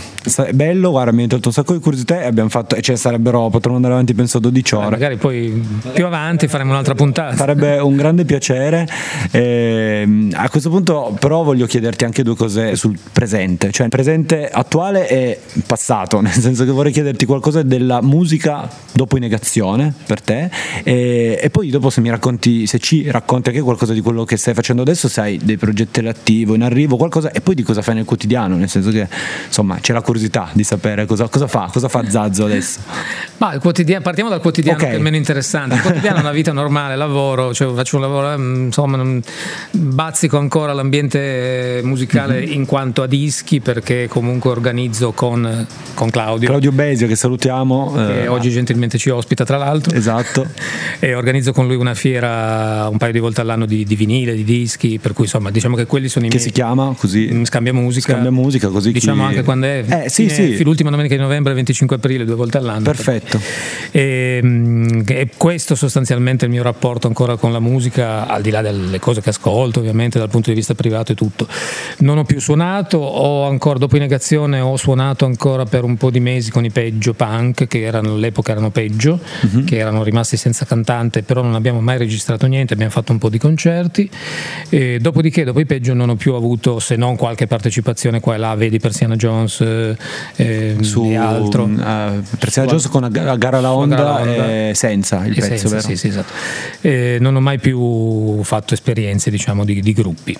bello, 0.53 0.91
guarda, 0.91 1.13
mi 1.13 1.23
hai 1.23 1.29
tolto 1.29 1.49
un 1.49 1.55
sacco 1.55 1.73
di 1.73 1.81
curiosità 1.81 2.21
e 2.23 2.27
abbiamo 2.27 2.49
fatto, 2.49 2.75
e 2.75 2.83
ne 2.87 2.97
sarebbero, 2.97 3.49
potremmo 3.49 3.77
andare 3.77 3.95
avanti 3.95 4.15
penso 4.15 4.39
12 4.39 4.75
ore. 4.75 4.91
Magari 4.91 5.17
poi 5.17 5.65
più 5.93 6.07
avanti 6.07 6.49
faremo 6.49 6.71
un'altra 6.73 6.95
puntata. 6.95 7.37
Sarebbe 7.37 7.79
un 7.79 7.97
grande 7.97 8.25
piacere. 8.25 8.87
Ehm, 9.31 10.31
a 10.35 10.49
questo 10.49 10.71
punto, 10.71 11.17
però, 11.19 11.43
voglio 11.43 11.67
chiederti 11.67 12.05
anche 12.05 12.23
due 12.23 12.35
cose 12.37 12.75
sul 12.77 12.99
presente, 13.13 13.71
cioè 13.71 13.85
il 13.85 13.91
presente 13.91 14.49
attuale 14.49 15.09
e 15.09 15.41
passato, 15.67 16.21
nel 16.23 16.33
senso 16.33 16.65
che 16.65 16.71
vorrei 16.71 16.93
chiederti 16.93 17.25
qualcosa 17.27 17.63
della 17.63 18.01
musica 18.03 18.69
dopo 18.93 19.17
in 19.17 19.23
negazione 19.23 19.93
per 20.07 20.21
te, 20.21 20.51
e, 20.83 21.39
e 21.41 21.51
poi 21.51 21.71
dopo 21.71 21.91
se 21.91 22.01
mi 22.01 22.11
racconti, 22.11 22.67
se 22.67 22.79
ci 22.79 23.11
racconti 23.11 23.51
anche 23.51 23.61
qualcosa 23.61 23.93
di 23.93 24.01
quello 24.01 24.25
che 24.25 24.37
stai 24.49 24.55
facendo 24.55 24.81
adesso, 24.83 25.09
se 25.09 25.21
hai 25.21 25.39
dei 25.43 25.57
progetti 25.59 26.01
all'attivo, 26.01 26.55
in 26.55 26.63
arrivo, 26.63 26.97
qualcosa, 26.97 27.31
e 27.33 27.41
poi 27.43 27.55
di 27.55 27.63
cosa 27.63 27.83
fai 27.83 27.95
nel 27.95 28.05
quotidiano, 28.05 28.57
nel 28.57 28.69
senso 28.71 28.91
che 28.91 29.07
insomma 29.47 29.79
c'è 29.81 29.93
la 29.93 30.01
curiosità 30.01 30.49
di 30.53 30.65
sapere 30.65 31.05
cosa, 31.05 31.29
cosa 31.29 31.47
fa, 31.47 31.69
cosa 31.71 31.89
fa 31.89 32.09
Zazzo 32.09 32.45
adesso. 32.47 32.81
Ma 33.39 33.53
il 33.53 33.61
quotidiano, 33.61 34.03
partiamo 34.03 34.31
dal 34.31 34.41
quotidiano 34.41 34.79
Ok. 34.79 34.89
che 34.89 34.95
è 34.95 34.99
meno 34.99 35.17
interessante. 35.17 35.75
Il 35.75 35.83
quotidiano 35.83 36.17
è 36.19 36.21
una 36.21 36.33
vita 36.33 36.53
normale, 36.53 36.97
lavoro, 36.97 37.53
cioè 37.53 37.75
faccio 37.75 37.97
un 37.97 38.03
lavoro, 38.03 38.33
ehm, 38.33 38.65
insomma, 38.67 39.21
bazzico 39.73 40.39
ancora 40.39 40.73
l'ambiente 40.73 41.81
musicale 41.85 42.47
Mhm. 42.47 42.53
in 42.53 42.67
quanto 42.67 43.03
a 43.03 43.07
dischi 43.07 43.61
perché 43.61 44.07
comunque 44.09 44.51
organizzo 44.51 45.13
con, 45.13 45.67
con 45.95 46.11
Claudio, 46.11 46.49
Claudio 46.49 46.73
Besio, 46.73 47.07
che 47.07 47.17
salutiamo. 47.17 47.93
che 47.95 48.23
eh, 48.23 48.29
oggi 48.29 48.51
gentilmente 48.51 48.97
ci 48.99 49.11
ospita 49.11 49.45
tra 49.45 49.57
l'altro. 49.59 49.95
Esatto. 49.95 50.47
E 51.01 51.15
organizzo 51.15 51.53
con 51.53 51.67
lui 51.67 51.77
una 51.77 51.95
fiera 51.95 52.89
un 52.91 52.97
paio 52.97 53.13
di 53.13 53.19
volte 53.21 53.41
all'anno 53.41 53.67
di, 53.67 53.85
di 53.85 53.95
vinile, 53.95 54.35
di 54.45 54.59
dischi, 54.59 54.99
per 54.99 55.13
cui 55.13 55.25
insomma 55.25 55.51
diciamo 55.51 55.77
che 55.77 55.87
quelli 55.87 56.09
sono 56.09 56.27
i 56.27 56.29
Che 56.29 56.37
miei... 56.37 56.49
si 56.49 56.53
chiama 56.55 56.95
così? 56.97 57.29
Mm, 57.33 57.45
Scambia 57.45 57.73
musica. 57.73 58.13
Scambia 58.13 58.31
musica, 58.31 58.69
così 58.69 58.93
Diciamo 58.93 59.23
chi- 59.23 59.29
anche 59.29 59.43
quando 59.45 59.67
è. 59.67 59.85
Eh, 60.05 60.09
sì, 60.09 60.29
fine- 60.29 60.57
sì. 60.57 60.63
L'ultima 60.65 60.91
domenica 60.91 61.15
di 61.15 61.21
novembre, 61.21 61.51
il 61.51 61.57
25 61.57 61.97
aprile, 61.97 62.25
due 62.25 62.35
volte 62.35 62.59
all'anno. 62.59 62.83
Perfetto. 62.85 63.41
E, 63.91 64.41
mm, 64.43 65.01
e 65.07 65.29
questo 65.37 65.75
sostanzialmente 65.75 66.45
è 66.45 66.49
il 66.49 66.55
mio 66.55 66.63
rapporto 66.63 67.07
ancora 67.07 67.37
con 67.37 67.53
la 67.53 67.61
musica, 67.61 68.27
al 68.27 68.43
di 68.43 68.51
là 68.51 68.61
delle 68.63 68.99
cose 68.99 69.21
che 69.21 69.31
ascolto, 69.31 69.81
ovviamente 69.81 70.19
dal 70.19 70.29
punto 70.29 70.51
di 70.51 70.57
vista 70.57 70.75
privato 70.75 71.13
e 71.13 71.15
tutto. 71.15 71.47
Non 71.99 72.19
ho 72.19 72.25
più 72.25 72.41
suonato, 72.41 72.99
ho 72.99 73.47
ancora, 73.47 73.79
dopo 73.79 73.97
in 73.97 74.03
negazione, 74.03 74.61
ho 74.61 74.77
suonato 74.77 75.25
ancora 75.25 75.65
per 75.65 75.85
un 75.85 75.97
po' 75.97 76.11
di 76.11 76.21
mesi 76.21 76.51
con 76.51 76.65
i 76.65 76.71
peggio 76.71 77.15
punk, 77.15 77.67
che 77.67 77.81
erano, 77.81 78.15
all'epoca 78.15 78.53
erano 78.53 78.71
peggio, 78.71 79.19
Mhm. 79.43 79.65
che 79.65 79.77
erano 79.79 80.03
rimasti 80.03 80.37
senza 80.37 80.65
cantante, 80.65 81.23
però 81.23 81.43
non 81.43 81.55
abbiamo 81.55 81.81
mai 81.81 81.99
registrato 81.99 82.47
niente, 82.47 82.75
abbiamo 82.75 82.91
fatto 82.93 83.13
un 83.13 83.19
po' 83.19 83.29
di 83.29 83.39
concerti. 83.39 84.09
E 84.71 84.99
dopodiché, 85.01 85.45
dopo 85.45 85.61
i 85.61 85.67
peggio, 85.67 85.95
non 85.95 86.11
ho 86.11 86.17
più 86.17 86.35
avuto 86.35 86.79
se 86.79 86.97
non 86.97 87.17
qualche 87.17 87.47
partecipazione 87.47 88.21
qua 88.21 88.35
e 88.35 88.39
là, 88.39 88.55
vedi 88.55 88.79
Persiana 88.79 89.17
Jones 89.17 89.61
eh, 89.61 89.97
ehm, 90.37 90.81
Su 90.81 91.05
e 91.05 91.17
altro. 91.17 91.65
uh, 91.65 92.23
Persiana 92.39 92.69
Jones 92.69 92.87
con 92.89 93.05
a 93.05 93.09
gara 93.09 93.59
alla 93.59 93.69
Su 93.71 93.75
onda, 93.77 93.97
Gara 93.97 94.09
alla 94.17 94.21
Onda. 94.21 94.51
e 94.69 94.73
senza 94.75 95.25
il 95.25 95.33
Eh, 95.33 95.41
pezzo, 95.41 95.69
senza? 95.69 95.81
Sì, 95.81 95.97
sì, 95.97 96.09
esatto. 96.09 96.33
Non 97.21 97.35
ho 97.37 97.41
mai 97.41 97.59
più 97.59 98.43
fatto 98.43 98.75
esperienze 98.75 99.31
diciamo, 99.31 99.65
di, 99.65 99.81
di 99.81 99.93
gruppi. 99.93 100.37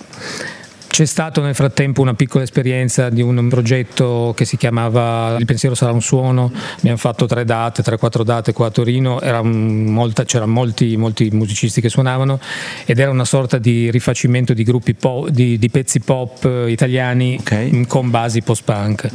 C'è 0.99 1.05
stata 1.05 1.39
nel 1.39 1.55
frattempo 1.55 2.01
una 2.01 2.13
piccola 2.13 2.43
esperienza 2.43 3.07
di 3.07 3.21
un 3.21 3.47
progetto 3.47 4.33
che 4.35 4.43
si 4.43 4.57
chiamava 4.57 5.37
Il 5.39 5.45
pensiero 5.45 5.73
sarà 5.73 5.93
un 5.93 6.01
suono, 6.01 6.51
abbiamo 6.79 6.97
fatto 6.97 7.25
tre 7.25 7.45
date, 7.45 7.81
tre 7.83 7.95
quattro 7.97 8.23
date 8.25 8.51
qua 8.51 8.67
a 8.67 8.69
Torino, 8.69 9.17
molta- 9.41 10.25
c'erano 10.25 10.51
molti, 10.51 10.97
molti 10.97 11.29
musicisti 11.31 11.79
che 11.79 11.87
suonavano 11.87 12.37
ed 12.85 12.99
era 12.99 13.11
una 13.11 13.23
sorta 13.23 13.57
di 13.59 13.89
rifacimento 13.89 14.51
di 14.53 14.63
gruppi 14.63 14.93
po- 14.93 15.27
di, 15.29 15.57
di 15.57 15.69
pezzi 15.69 16.01
pop 16.01 16.43
eh, 16.43 16.69
italiani 16.69 17.37
Ok. 17.39 17.51
mh, 17.53 17.83
con 17.83 18.09
basi 18.09 18.41
post-punk. 18.41 19.09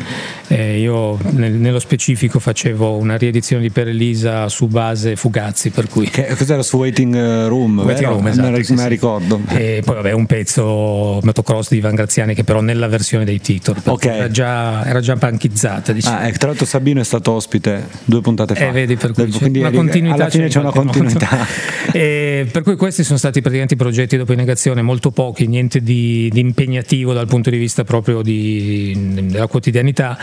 Eh, 0.49 0.79
io 0.81 1.19
nel- 1.33 1.53
nello 1.53 1.81
specifico 1.81 2.39
facevo 2.39 2.97
una 2.97 3.19
riedizione 3.19 3.61
di 3.61 3.69
Per 3.69 3.89
Elisa 3.89 4.49
su 4.49 4.69
base 4.69 5.17
Fugazzi, 5.17 5.69
per 5.69 5.89
cui 5.89 6.09
Che, 6.09 6.35
cos'era 6.35 6.63
su 6.63 6.79
Waiting 6.79 7.15
eh, 7.15 7.47
Room? 7.49 7.81
Waiting? 7.81 8.09
Room, 8.09 8.23
Me 8.23 8.31
esatto, 8.31 8.51
la- 8.53 8.63
sì, 8.63 8.73
me 8.73 8.81
sì. 8.85 8.89
ricordo. 8.89 9.41
E 9.49 9.83
poi 9.85 9.97
vabbè 9.97 10.13
un 10.13 10.25
pezzo 10.25 11.21
motocross 11.23 11.73
di 11.75 11.81
Ivan 11.81 11.95
Graziani 11.95 12.35
che 12.35 12.45
però 12.45 12.61
nella 12.61 12.89
versione 12.89 13.25
dei 13.25 13.41
Titor 13.41 13.81
per 13.81 13.93
Ok. 13.93 14.01
cui 14.01 14.11
era 14.11 14.31
già, 14.31 14.85
era 14.87 15.01
già 15.01 15.17
panchizzata 15.17 15.93
diciamo. 15.93 16.17
Ah, 16.19 16.27
ecco, 16.29 16.39
tra 16.39 16.49
l'altro 16.49 16.67
Sabino 16.67 17.01
è 17.01 17.05
stato 17.05 17.33
ospite 17.33 17.87
due 18.05 18.21
puntate 18.21 18.55
fa. 18.55 18.69
Eh, 18.69 18.71
vedi, 18.73 18.97
per 18.97 19.13
cui 19.13 19.31
quindi 19.31 19.59
una 19.61 19.71
continuità. 19.71 20.15
alla 20.15 20.31
fine 20.31 20.49
c'è 20.49 20.59
una 20.59 20.71
continuità. 20.71 21.47
E 21.93 22.49
per 22.51 22.63
cui 22.63 22.77
questi 22.77 23.05
sono 23.05 23.19
stati 23.19 23.41
praticamente 23.41 23.75
i 23.75 23.77
progetti 23.77 24.17
dopo 24.17 24.33
in 24.33 24.39
negazione, 24.39 24.83
molto 24.83 25.11
pochi, 25.11 25.47
niente 25.47 25.81
di, 25.81 26.29
di 26.33 26.41
impegnativo 26.41 27.13
dal 27.13 27.27
punto 27.29 27.51
di 27.51 27.57
vista 27.59 27.85
proprio 27.85 28.23
di- 28.23 29.27
della 29.29 29.47
quotidianità 29.47 30.17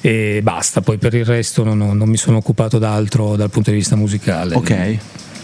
e 0.00 0.40
basta, 0.42 0.80
poi 0.80 0.96
per 0.98 1.14
il 1.14 1.24
resto 1.24 1.62
non, 1.62 1.78
non 1.78 2.08
mi 2.08 2.16
sono 2.16 2.38
occupato 2.38 2.78
d'altro 2.78 3.36
dal 3.36 3.50
punto 3.50 3.70
di 3.70 3.76
vista 3.76 3.94
musicale. 3.94 4.54
Ok. 4.54 4.96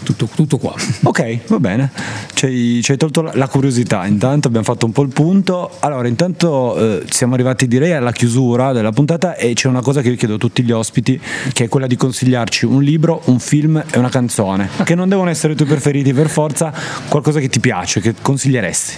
Tutto, 0.03 0.27
tutto 0.33 0.57
qua. 0.57 0.73
Ok, 1.03 1.39
va 1.47 1.59
bene. 1.59 1.91
Ci 2.33 2.45
hai, 2.87 2.97
tolto 2.97 3.21
la, 3.21 3.31
la 3.35 3.47
curiosità. 3.47 4.05
Intanto 4.05 4.47
abbiamo 4.47 4.65
fatto 4.65 4.85
un 4.85 4.91
po' 4.91 5.01
il 5.03 5.09
punto. 5.09 5.71
Allora, 5.79 6.07
intanto 6.07 6.77
eh, 6.77 7.05
siamo 7.09 7.33
arrivati 7.33 7.67
direi 7.67 7.91
alla 7.93 8.11
chiusura 8.11 8.71
della 8.71 8.91
puntata 8.91 9.35
e 9.35 9.53
c'è 9.53 9.67
una 9.67 9.81
cosa 9.81 10.01
che 10.01 10.09
io 10.09 10.15
chiedo 10.15 10.35
a 10.35 10.37
tutti 10.37 10.63
gli 10.63 10.71
ospiti, 10.71 11.19
che 11.53 11.65
è 11.65 11.67
quella 11.67 11.87
di 11.87 11.95
consigliarci 11.95 12.65
un 12.65 12.81
libro, 12.81 13.21
un 13.25 13.39
film 13.39 13.83
e 13.91 13.97
una 13.99 14.09
canzone, 14.09 14.69
che 14.83 14.95
non 14.95 15.09
devono 15.09 15.29
essere 15.29 15.53
i 15.53 15.55
tuoi 15.55 15.67
preferiti 15.67 16.13
per 16.13 16.29
forza, 16.29 16.73
qualcosa 17.09 17.39
che 17.39 17.49
ti 17.49 17.59
piace, 17.59 17.99
che 17.99 18.15
consiglieresti. 18.21 18.93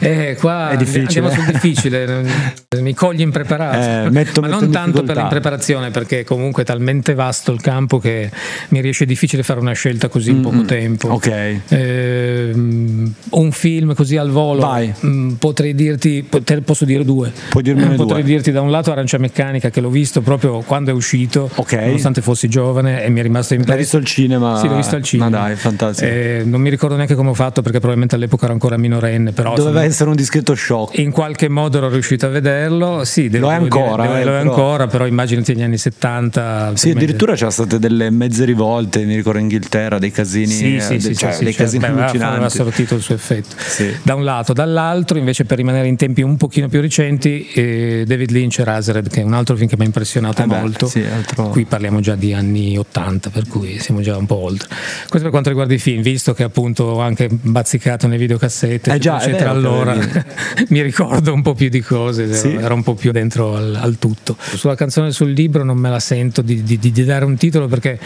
Eh, 0.00 0.36
qua 0.40 0.70
È 0.70 0.76
difficile. 0.76 1.32
difficile, 1.52 2.24
mi 2.80 2.92
cogli 2.92 3.20
impreparato, 3.20 4.06
Eh, 4.06 4.10
metto- 4.10 4.40
ma 4.40 4.48
metto 4.48 4.60
non 4.60 4.70
tanto 4.70 5.02
per 5.04 5.16
l'impreparazione, 5.16 5.90
perché 5.90 6.24
comunque 6.24 6.64
è 6.64 6.66
talmente 6.66 7.14
vasto 7.14 7.52
il 7.52 7.60
campo 7.60 7.98
che 8.00 8.28
mi 8.70 8.80
riesce 8.80 9.04
difficile 9.06 9.44
fare 9.44 9.60
una 9.60 9.72
scelta 9.74 10.08
così 10.08 10.31
in 10.32 10.40
poco 10.42 10.62
tempo. 10.64 11.08
Ok. 11.08 11.60
Ehm, 11.68 13.12
un 13.30 13.52
film 13.52 13.94
così 13.94 14.16
al 14.16 14.30
volo, 14.30 14.60
Vai. 14.60 14.92
mm, 15.04 15.32
potrei 15.32 15.74
dirti, 15.74 16.26
te 16.44 16.60
posso 16.62 16.84
dire 16.84 17.04
due. 17.04 17.32
Puoi 17.50 17.62
dirmene 17.62 17.94
Eh, 17.94 17.96
Potrei 17.96 18.22
due. 18.22 18.30
dirti 18.30 18.50
da 18.52 18.60
un 18.60 18.70
lato 18.70 18.90
Arancia 18.92 19.18
Meccanica 19.18 19.70
che 19.70 19.80
l'ho 19.80 19.90
visto 19.90 20.20
proprio 20.22 20.60
quando 20.60 20.90
è 20.90 20.94
uscito, 20.94 21.50
Ok. 21.56 21.72
nonostante 21.72 22.20
fossi 22.22 22.48
giovane 22.48 23.04
e 23.04 23.10
mi 23.10 23.20
è 23.20 23.22
rimasto 23.22 23.54
impresso. 23.54 23.72
L'hai 23.72 23.82
visto 23.82 23.96
al 23.98 24.04
cinema? 24.04 24.58
Sì, 24.58 24.68
l'ho 24.68 24.76
visto 24.76 24.96
al 24.96 25.02
cinema. 25.02 25.30
Ma 25.30 25.46
dai, 25.46 25.56
fantastico. 25.56 26.10
Eh, 26.10 26.42
non 26.44 26.60
mi 26.60 26.70
ricordo 26.70 26.94
neanche 26.96 27.14
come 27.14 27.30
ho 27.30 27.34
fatto 27.34 27.60
perché 27.62 27.78
probabilmente 27.78 28.14
all'epoca 28.14 28.44
ero 28.44 28.52
ancora 28.54 28.76
minorenne, 28.76 29.32
però 29.32 29.50
Doveva 29.50 29.68
insomma, 29.70 29.84
essere 29.84 30.10
un 30.10 30.16
discreto 30.16 30.54
shock. 30.54 30.98
in 30.98 31.10
qualche 31.10 31.48
modo 31.48 31.78
ero 31.78 31.88
riuscito 31.88 32.26
a 32.26 32.28
vederlo. 32.30 33.04
Sì, 33.04 33.28
devo, 33.28 33.46
Lo 33.46 33.52
è 33.52 33.56
ancora, 33.56 34.06
dire, 34.06 34.20
eh, 34.20 34.24
lo 34.24 34.30
è 34.34 34.38
però- 34.38 34.50
ancora, 34.50 34.86
però 34.86 35.06
immaginati 35.06 35.52
negli 35.54 35.62
anni 35.62 35.78
70. 35.78 36.72
Sì, 36.74 36.90
addirittura 36.90 37.32
c'erano 37.34 37.50
state 37.50 37.78
delle 37.78 38.10
mezze 38.10 38.44
rivolte, 38.44 39.04
mi 39.04 39.14
ricordo 39.14 39.38
in 39.38 39.44
Inghilterra, 39.44 39.98
dei 39.98 40.10
casini, 40.10 40.21
Sì, 40.24 40.76
eh, 40.76 40.80
sì, 40.80 41.00
sì, 41.00 41.16
cioè, 41.16 41.30
sì, 41.32 41.38
sì, 41.38 41.44
dei 41.44 41.52
cioè, 41.52 41.62
casini 41.64 41.80
beh, 41.82 41.86
allucinanti. 41.88 42.24
aveva 42.34 42.48
sortito 42.48 42.94
il 42.94 43.02
suo 43.02 43.14
effetto. 43.14 43.54
Sì. 43.58 43.94
Da 44.02 44.14
un 44.14 44.24
lato, 44.24 44.52
dall'altro, 44.52 45.18
invece, 45.18 45.44
per 45.44 45.56
rimanere 45.58 45.88
in 45.88 45.96
tempi 45.96 46.22
un 46.22 46.36
pochino 46.36 46.68
più 46.68 46.80
recenti, 46.80 47.48
eh, 47.54 48.04
David 48.06 48.30
Lynch 48.30 48.58
e 48.60 48.64
Razred, 48.64 49.08
che 49.08 49.20
è 49.20 49.24
un 49.24 49.34
altro 49.34 49.56
film 49.56 49.68
che 49.68 49.76
mi 49.76 49.82
ha 49.82 49.86
impressionato 49.86 50.42
Eh 50.42 50.46
beh, 50.46 50.58
molto. 50.58 50.86
sì, 50.86 51.02
altro- 51.04 51.48
Qui 51.48 51.64
parliamo 51.64 52.00
già 52.00 52.14
di 52.14 52.32
anni 52.32 52.76
80, 52.78 53.30
per 53.30 53.46
cui 53.48 53.78
siamo 53.80 54.00
già 54.00 54.16
un 54.16 54.26
po' 54.26 54.36
oltre. 54.36 54.68
Questo 54.68 55.20
per 55.22 55.30
quanto 55.30 55.48
riguarda 55.48 55.74
i 55.74 55.78
film, 55.78 56.02
visto 56.02 56.32
che 56.34 56.42
appunto 56.42 56.84
ho 56.84 57.00
anche 57.00 57.28
bazzicato 57.30 58.06
nei 58.06 58.18
videocassette, 58.18 58.92
Eh 58.94 58.98
già, 58.98 59.20
eccetera, 59.22 59.50
allora 59.50 59.94
mi 60.68 60.82
ricordo 60.82 61.32
un 61.32 61.42
po' 61.42 61.54
più 61.54 61.68
di 61.68 61.80
cose, 61.80 62.32
Sì. 62.34 62.52
ero 62.54 62.74
un 62.74 62.82
po' 62.82 62.94
più 62.94 63.12
dentro 63.12 63.56
al, 63.56 63.74
al 63.80 63.98
tutto. 63.98 64.36
Sulla 64.38 64.74
canzone 64.74 65.10
sul 65.12 65.30
libro 65.32 65.64
non 65.64 65.76
me 65.78 65.90
la 65.90 66.00
sento 66.00 66.42
di, 66.42 66.62
di- 66.62 66.78
di 66.78 67.04
dare 67.04 67.24
un 67.24 67.36
titolo 67.36 67.66
perché 67.68 67.98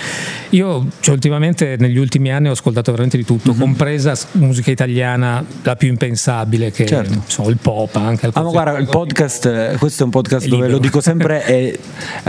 io 0.51 0.87
cioè, 1.01 1.15
ultimamente 1.15 1.77
negli 1.79 1.97
ultimi 1.99 2.05
anni 2.31 2.49
ho 2.49 2.53
ascoltato 2.53 2.91
veramente 2.91 3.17
di 3.17 3.25
tutto, 3.25 3.53
Mhm. 3.53 3.59
compresa 3.59 4.15
musica 4.33 4.71
italiana 4.71 5.45
la 5.63 5.77
più 5.77 5.89
impensabile 5.89 6.71
che 6.71 6.87
Certo. 6.87 7.13
insomma, 7.13 7.49
il 7.51 7.59
pop 7.61 7.95
anche. 7.97 8.31
Ah, 8.33 8.43
ma 8.43 8.51
guarda, 8.51 8.79
il 8.79 8.89
podcast, 8.89 9.47
eh, 9.47 9.77
questo 9.79 10.03
è 10.03 10.05
un 10.05 10.11
podcast 10.11 10.47
È 10.47 10.49
dove 10.49 10.69
lo 10.69 10.79
dico 10.79 11.01
sempre, 11.01 11.43
è, 11.45 11.79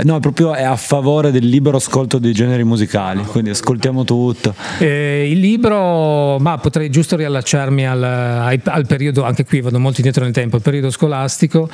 no, 0.04 0.20
proprio 0.20 0.54
è 0.54 0.64
a 0.64 0.76
favore 0.76 1.32
del 1.32 1.48
libero 1.48 1.78
ascolto 1.78 2.18
dei 2.20 2.34
generi 2.34 2.64
musicali, 2.64 3.24
quindi 3.24 3.50
ascoltiamo 3.52 4.04
tutto. 4.04 4.54
Eh, 4.80 5.30
il 5.32 5.40
libro, 5.40 6.38
ma 6.40 6.58
potrei 6.58 6.90
giusto 6.90 7.16
riallacciarmi 7.16 7.88
al, 7.88 8.04
ai- 8.04 8.62
al 8.66 8.86
periodo, 8.86 9.24
anche 9.24 9.46
qui 9.46 9.62
vado 9.62 9.80
molto 9.80 9.98
indietro 9.98 10.24
nel 10.24 10.34
tempo, 10.34 10.56
il 10.58 10.62
periodo 10.62 10.90
scolastico. 10.90 11.70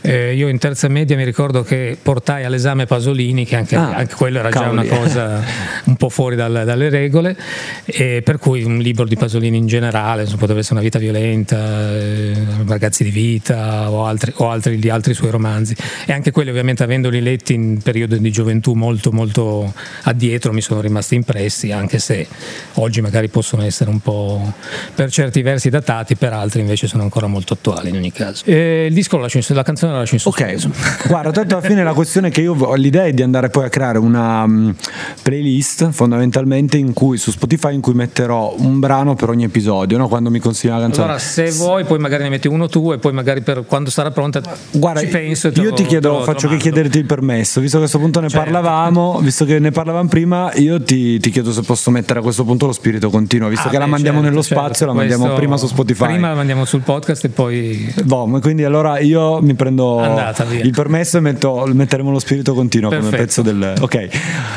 Eh, 0.00 0.34
io 0.34 0.48
in 0.48 0.58
terza 0.58 0.88
media 0.88 1.16
mi 1.16 1.24
ricordo 1.24 1.62
che 1.62 1.96
portai 2.00 2.44
all'esame 2.44 2.86
Pasolini, 2.86 3.44
che 3.44 3.56
anche, 3.56 3.76
Ah, 3.76 3.94
anche 3.96 4.14
quello 4.14 4.38
era 4.38 4.50
già 4.50 4.60
cavoli. 4.62 4.86
una 4.88 4.96
cosa 4.98 5.42
un 5.86 5.96
po' 5.96 6.08
fuori 6.08 6.36
dal- 6.36 6.62
dalle 6.64 6.88
regole. 6.88 7.36
E 7.84 8.22
per 8.22 8.38
cui 8.38 8.62
un 8.62 8.78
libro 8.78 9.04
di 9.04 9.16
Pasolini 9.16 9.56
in 9.56 9.66
generale, 9.66 10.24
potrebbe 10.24 10.60
essere 10.60 10.74
una 10.74 10.82
vita 10.82 10.98
violenta, 10.98 11.90
eh, 11.90 12.34
ragazzi 12.66 13.04
di 13.04 13.10
vita 13.10 13.90
o 13.90 14.06
altri, 14.06 14.32
o 14.36 14.50
altri 14.50 14.78
di 14.78 14.88
altri 14.88 15.14
suoi 15.14 15.30
romanzi. 15.30 15.76
E 16.06 16.12
anche 16.12 16.30
quelli 16.30 16.50
ovviamente 16.50 16.82
avendoli 16.82 17.20
letti 17.20 17.54
in 17.54 17.80
periodo 17.82 18.16
di 18.16 18.30
gioventù 18.30 18.74
molto 18.74 19.12
molto 19.12 19.72
addietro 20.02 20.52
mi 20.52 20.60
sono 20.60 20.80
rimasti 20.80 21.14
impressi 21.14 21.72
anche 21.72 21.98
se 21.98 22.26
oggi 22.74 23.00
magari 23.00 23.28
possono 23.28 23.62
essere 23.62 23.90
un 23.90 24.00
po' 24.00 24.52
per 24.94 25.10
certi 25.10 25.42
versi 25.42 25.68
datati 25.70 26.16
per 26.16 26.32
altri 26.32 26.60
invece 26.60 26.86
sono 26.86 27.02
ancora 27.02 27.26
molto 27.26 27.54
attuali 27.54 27.90
in 27.90 27.96
ogni 27.96 28.12
caso. 28.12 28.44
E 28.46 28.86
il 28.86 28.94
disco 28.94 29.16
lo 29.16 29.22
lascio 29.22 29.38
in, 29.38 29.44
la 29.48 29.62
canzone 29.62 29.92
la 29.92 29.98
lascio 29.98 30.14
in 30.14 30.20
sospeso. 30.20 30.68
Ok 30.68 31.06
guarda 31.08 31.30
tanto 31.30 31.56
alla 31.56 31.66
fine 31.66 31.82
la 31.82 31.92
questione 31.92 32.28
è 32.28 32.30
che 32.30 32.40
io 32.40 32.54
ho 32.54 32.74
l'idea 32.74 33.04
è 33.04 33.12
di 33.12 33.22
andare 33.22 33.48
poi 33.48 33.64
a 33.64 33.68
creare 33.68 33.98
una 33.98 34.42
um, 34.42 34.74
playlist 35.22 35.90
fondamentalmente 35.90 36.76
in 36.76 36.92
cui 36.92 37.18
su 37.18 37.29
Spotify 37.30 37.74
in 37.74 37.80
cui 37.80 37.94
metterò 37.94 38.54
un 38.58 38.78
brano 38.78 39.14
per 39.14 39.28
ogni 39.28 39.44
episodio 39.44 39.98
no? 39.98 40.08
quando 40.08 40.30
mi 40.30 40.38
consigli 40.38 40.70
una 40.70 40.80
canzone 40.80 41.04
allora 41.04 41.18
se 41.18 41.50
vuoi 41.52 41.84
poi 41.84 41.98
magari 41.98 42.24
ne 42.24 42.30
metti 42.30 42.48
uno 42.48 42.68
tu 42.68 42.92
e 42.92 42.98
poi 42.98 43.12
magari 43.12 43.42
per 43.42 43.64
quando 43.66 43.90
sarà 43.90 44.10
pronta 44.10 44.40
Guarda, 44.70 45.00
ci 45.00 45.06
penso 45.06 45.48
io 45.48 45.72
ti 45.72 45.84
chiedo 45.84 46.22
faccio 46.22 46.48
che 46.48 46.56
chiederti 46.56 46.98
il 46.98 47.06
permesso 47.06 47.60
visto 47.60 47.78
che 47.78 47.84
a 47.84 47.88
questo 47.88 47.98
punto 47.98 48.20
ne 48.20 48.28
certo. 48.28 48.44
parlavamo 48.44 49.20
visto 49.20 49.44
che 49.44 49.58
ne 49.58 49.70
parlavamo 49.70 50.08
prima 50.08 50.52
io 50.54 50.82
ti, 50.82 51.18
ti, 51.20 51.30
chiedo 51.30 51.52
se 51.52 51.62
posso 51.62 51.90
mettere 51.90 52.20
a 52.20 52.22
questo 52.22 52.44
punto 52.44 52.66
lo 52.66 52.72
spirito 52.72 53.10
continuo 53.10 53.48
visto 53.48 53.68
ah, 53.68 53.70
che 53.70 53.76
beh, 53.76 53.84
la 53.84 53.88
mandiamo 53.88 54.18
certo, 54.18 54.30
nello 54.30 54.42
certo. 54.42 54.62
spazio 54.62 54.86
la 54.86 54.92
mandiamo 54.92 55.34
prima 55.34 55.56
su 55.56 55.66
Spotify 55.66 56.06
prima 56.06 56.28
la 56.28 56.34
mandiamo 56.34 56.64
sul 56.64 56.80
podcast 56.80 57.24
e 57.24 57.28
poi 57.28 57.92
boh, 58.04 58.38
quindi 58.40 58.64
allora 58.64 58.98
io 58.98 59.40
mi 59.40 59.54
prendo 59.54 59.98
Andata, 59.98 60.44
il 60.50 60.70
permesso 60.70 61.18
e 61.18 61.20
metto, 61.20 61.68
metteremo 61.72 62.10
lo 62.10 62.18
spirito 62.18 62.54
continuo 62.54 62.90
Perfetto. 62.90 63.10
come 63.10 63.22
pezzo 63.22 63.42
del 63.42 63.74
ok 63.80 64.08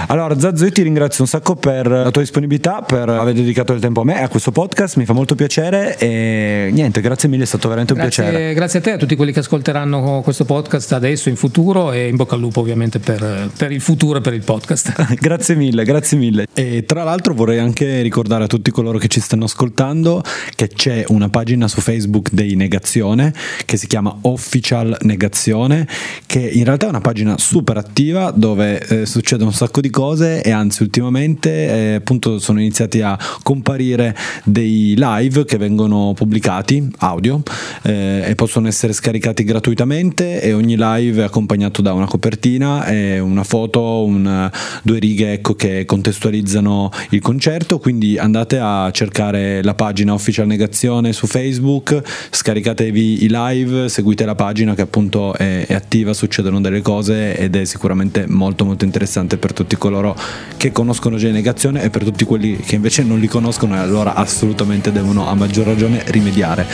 allora 0.07 0.39
Zazzo 0.39 0.65
io 0.65 0.71
ti 0.71 0.81
ringrazio 0.81 1.23
un 1.23 1.29
sacco 1.29 1.55
per 1.55 1.87
la 1.87 2.11
tua 2.11 2.21
disponibilità 2.21 2.52
per 2.59 3.09
aver 3.09 3.33
dedicato 3.33 3.71
del 3.71 3.81
tempo 3.81 4.01
a 4.01 4.03
me 4.03 4.19
e 4.19 4.23
a 4.23 4.27
questo 4.27 4.51
podcast. 4.51 4.97
Mi 4.97 5.05
fa 5.05 5.13
molto 5.13 5.35
piacere 5.35 5.97
e 5.97 6.69
niente 6.71 7.01
grazie 7.01 7.29
mille 7.29 7.43
è 7.43 7.45
stato 7.45 7.67
veramente 7.67 7.93
un 7.93 7.99
grazie, 7.99 8.23
piacere. 8.23 8.53
grazie 8.53 8.79
a 8.79 8.81
te 8.81 8.89
e 8.89 8.93
a 8.93 8.97
tutti 8.97 9.15
quelli 9.15 9.31
che 9.31 9.39
ascolteranno 9.39 10.21
questo 10.23 10.45
podcast 10.45 10.91
adesso 10.93 11.29
in 11.29 11.35
futuro 11.35 11.91
e 11.91 12.07
in 12.07 12.15
bocca 12.15 12.35
al 12.35 12.41
lupo 12.41 12.59
ovviamente 12.59 12.99
per, 12.99 13.49
per 13.55 13.71
il 13.71 13.81
futuro 13.81 14.19
e 14.19 14.21
per 14.21 14.33
il 14.33 14.43
podcast. 14.43 14.93
Grazie 15.19 15.55
mille 15.55 15.83
grazie 15.83 16.17
mille. 16.17 16.45
E 16.53 16.85
tra 16.85 17.03
l'altro 17.03 17.33
vorrei 17.33 17.59
anche 17.59 18.01
ricordare 18.01 18.43
a 18.43 18.47
tutti 18.47 18.71
coloro 18.71 18.97
che 18.97 19.07
ci 19.07 19.19
stanno 19.19 19.45
ascoltando 19.45 20.23
che 20.55 20.67
c'è 20.67 21.03
una 21.07 21.29
pagina 21.29 21.67
su 21.67 21.81
Facebook 21.81 22.29
dei 22.31 22.55
Negazione 22.55 23.33
che 23.65 23.77
si 23.77 23.87
chiama 23.87 24.15
Official 24.21 24.97
Negazione 25.01 25.87
che 26.25 26.39
in 26.39 26.63
realtà 26.63 26.87
è 26.87 26.89
una 26.89 27.01
pagina 27.01 27.37
super 27.37 27.77
attiva 27.77 28.31
dove 28.31 28.79
eh, 28.87 29.05
succede 29.05 29.43
un 29.43 29.53
sacco 29.53 29.81
di 29.81 29.89
cose 29.89 30.41
e 30.41 30.51
anzi 30.51 30.83
ultimamente 30.83 31.49
eh, 31.51 31.93
appunto 31.95 32.39
sono 32.43 32.59
iniziati 32.59 33.01
a 33.01 33.17
comparire 33.41 34.15
dei 34.43 34.95
live 34.97 35.45
che 35.45 35.57
vengono 35.57 36.13
pubblicati 36.13 36.87
audio 36.99 37.41
eh, 37.83 38.23
e 38.27 38.35
possono 38.35 38.67
essere 38.67 38.93
scaricati 38.93 39.43
gratuitamente 39.43 40.41
e 40.41 40.53
ogni 40.53 40.75
live 40.77 41.21
è 41.21 41.25
accompagnato 41.25 41.81
da 41.81 41.93
una 41.93 42.05
copertina 42.05 42.85
e 42.85 43.19
una 43.19 43.43
foto, 43.43 44.03
una, 44.03 44.51
due 44.83 44.99
righe 44.99 45.33
ecco, 45.33 45.55
che 45.55 45.85
contestualizzano 45.85 46.91
il 47.11 47.21
concerto. 47.21 47.79
Quindi 47.79 48.17
andate 48.17 48.59
a 48.59 48.89
cercare 48.91 49.63
la 49.63 49.73
pagina 49.73 50.13
Official 50.13 50.47
Negazione 50.47 51.13
su 51.13 51.25
Facebook 51.25 52.01
scaricatevi 52.29 53.23
i 53.23 53.27
live 53.29 53.89
seguite 53.89 54.25
la 54.25 54.35
pagina 54.35 54.75
che 54.75 54.81
appunto 54.81 55.33
è, 55.33 55.65
è 55.65 55.73
attiva 55.73 56.13
succedono 56.13 56.59
delle 56.61 56.81
cose 56.81 57.37
ed 57.37 57.55
è 57.55 57.63
sicuramente 57.63 58.25
molto 58.27 58.65
molto 58.65 58.83
interessante 58.83 59.37
per 59.37 59.53
tutti 59.53 59.77
coloro 59.77 60.15
che 60.57 60.71
conoscono 60.71 61.17
già 61.17 61.31
Negazione 61.33 61.81
e 61.81 61.89
per 61.89 62.03
tutti 62.03 62.25
quelli 62.33 62.57
che 62.57 62.73
invece 62.73 63.03
non 63.03 63.19
li 63.19 63.27
conoscono 63.27 63.75
e 63.75 63.77
allora 63.77 64.15
assolutamente 64.15 64.91
devono 64.91 65.27
a 65.27 65.35
maggior 65.35 65.67
ragione 65.67 66.01
rimediare. 66.07 66.65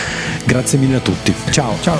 Grazie 0.46 0.78
mille 0.80 0.96
a 0.96 1.00
tutti. 1.00 1.34
Ciao. 1.50 1.76
Ciao. 1.82 2.00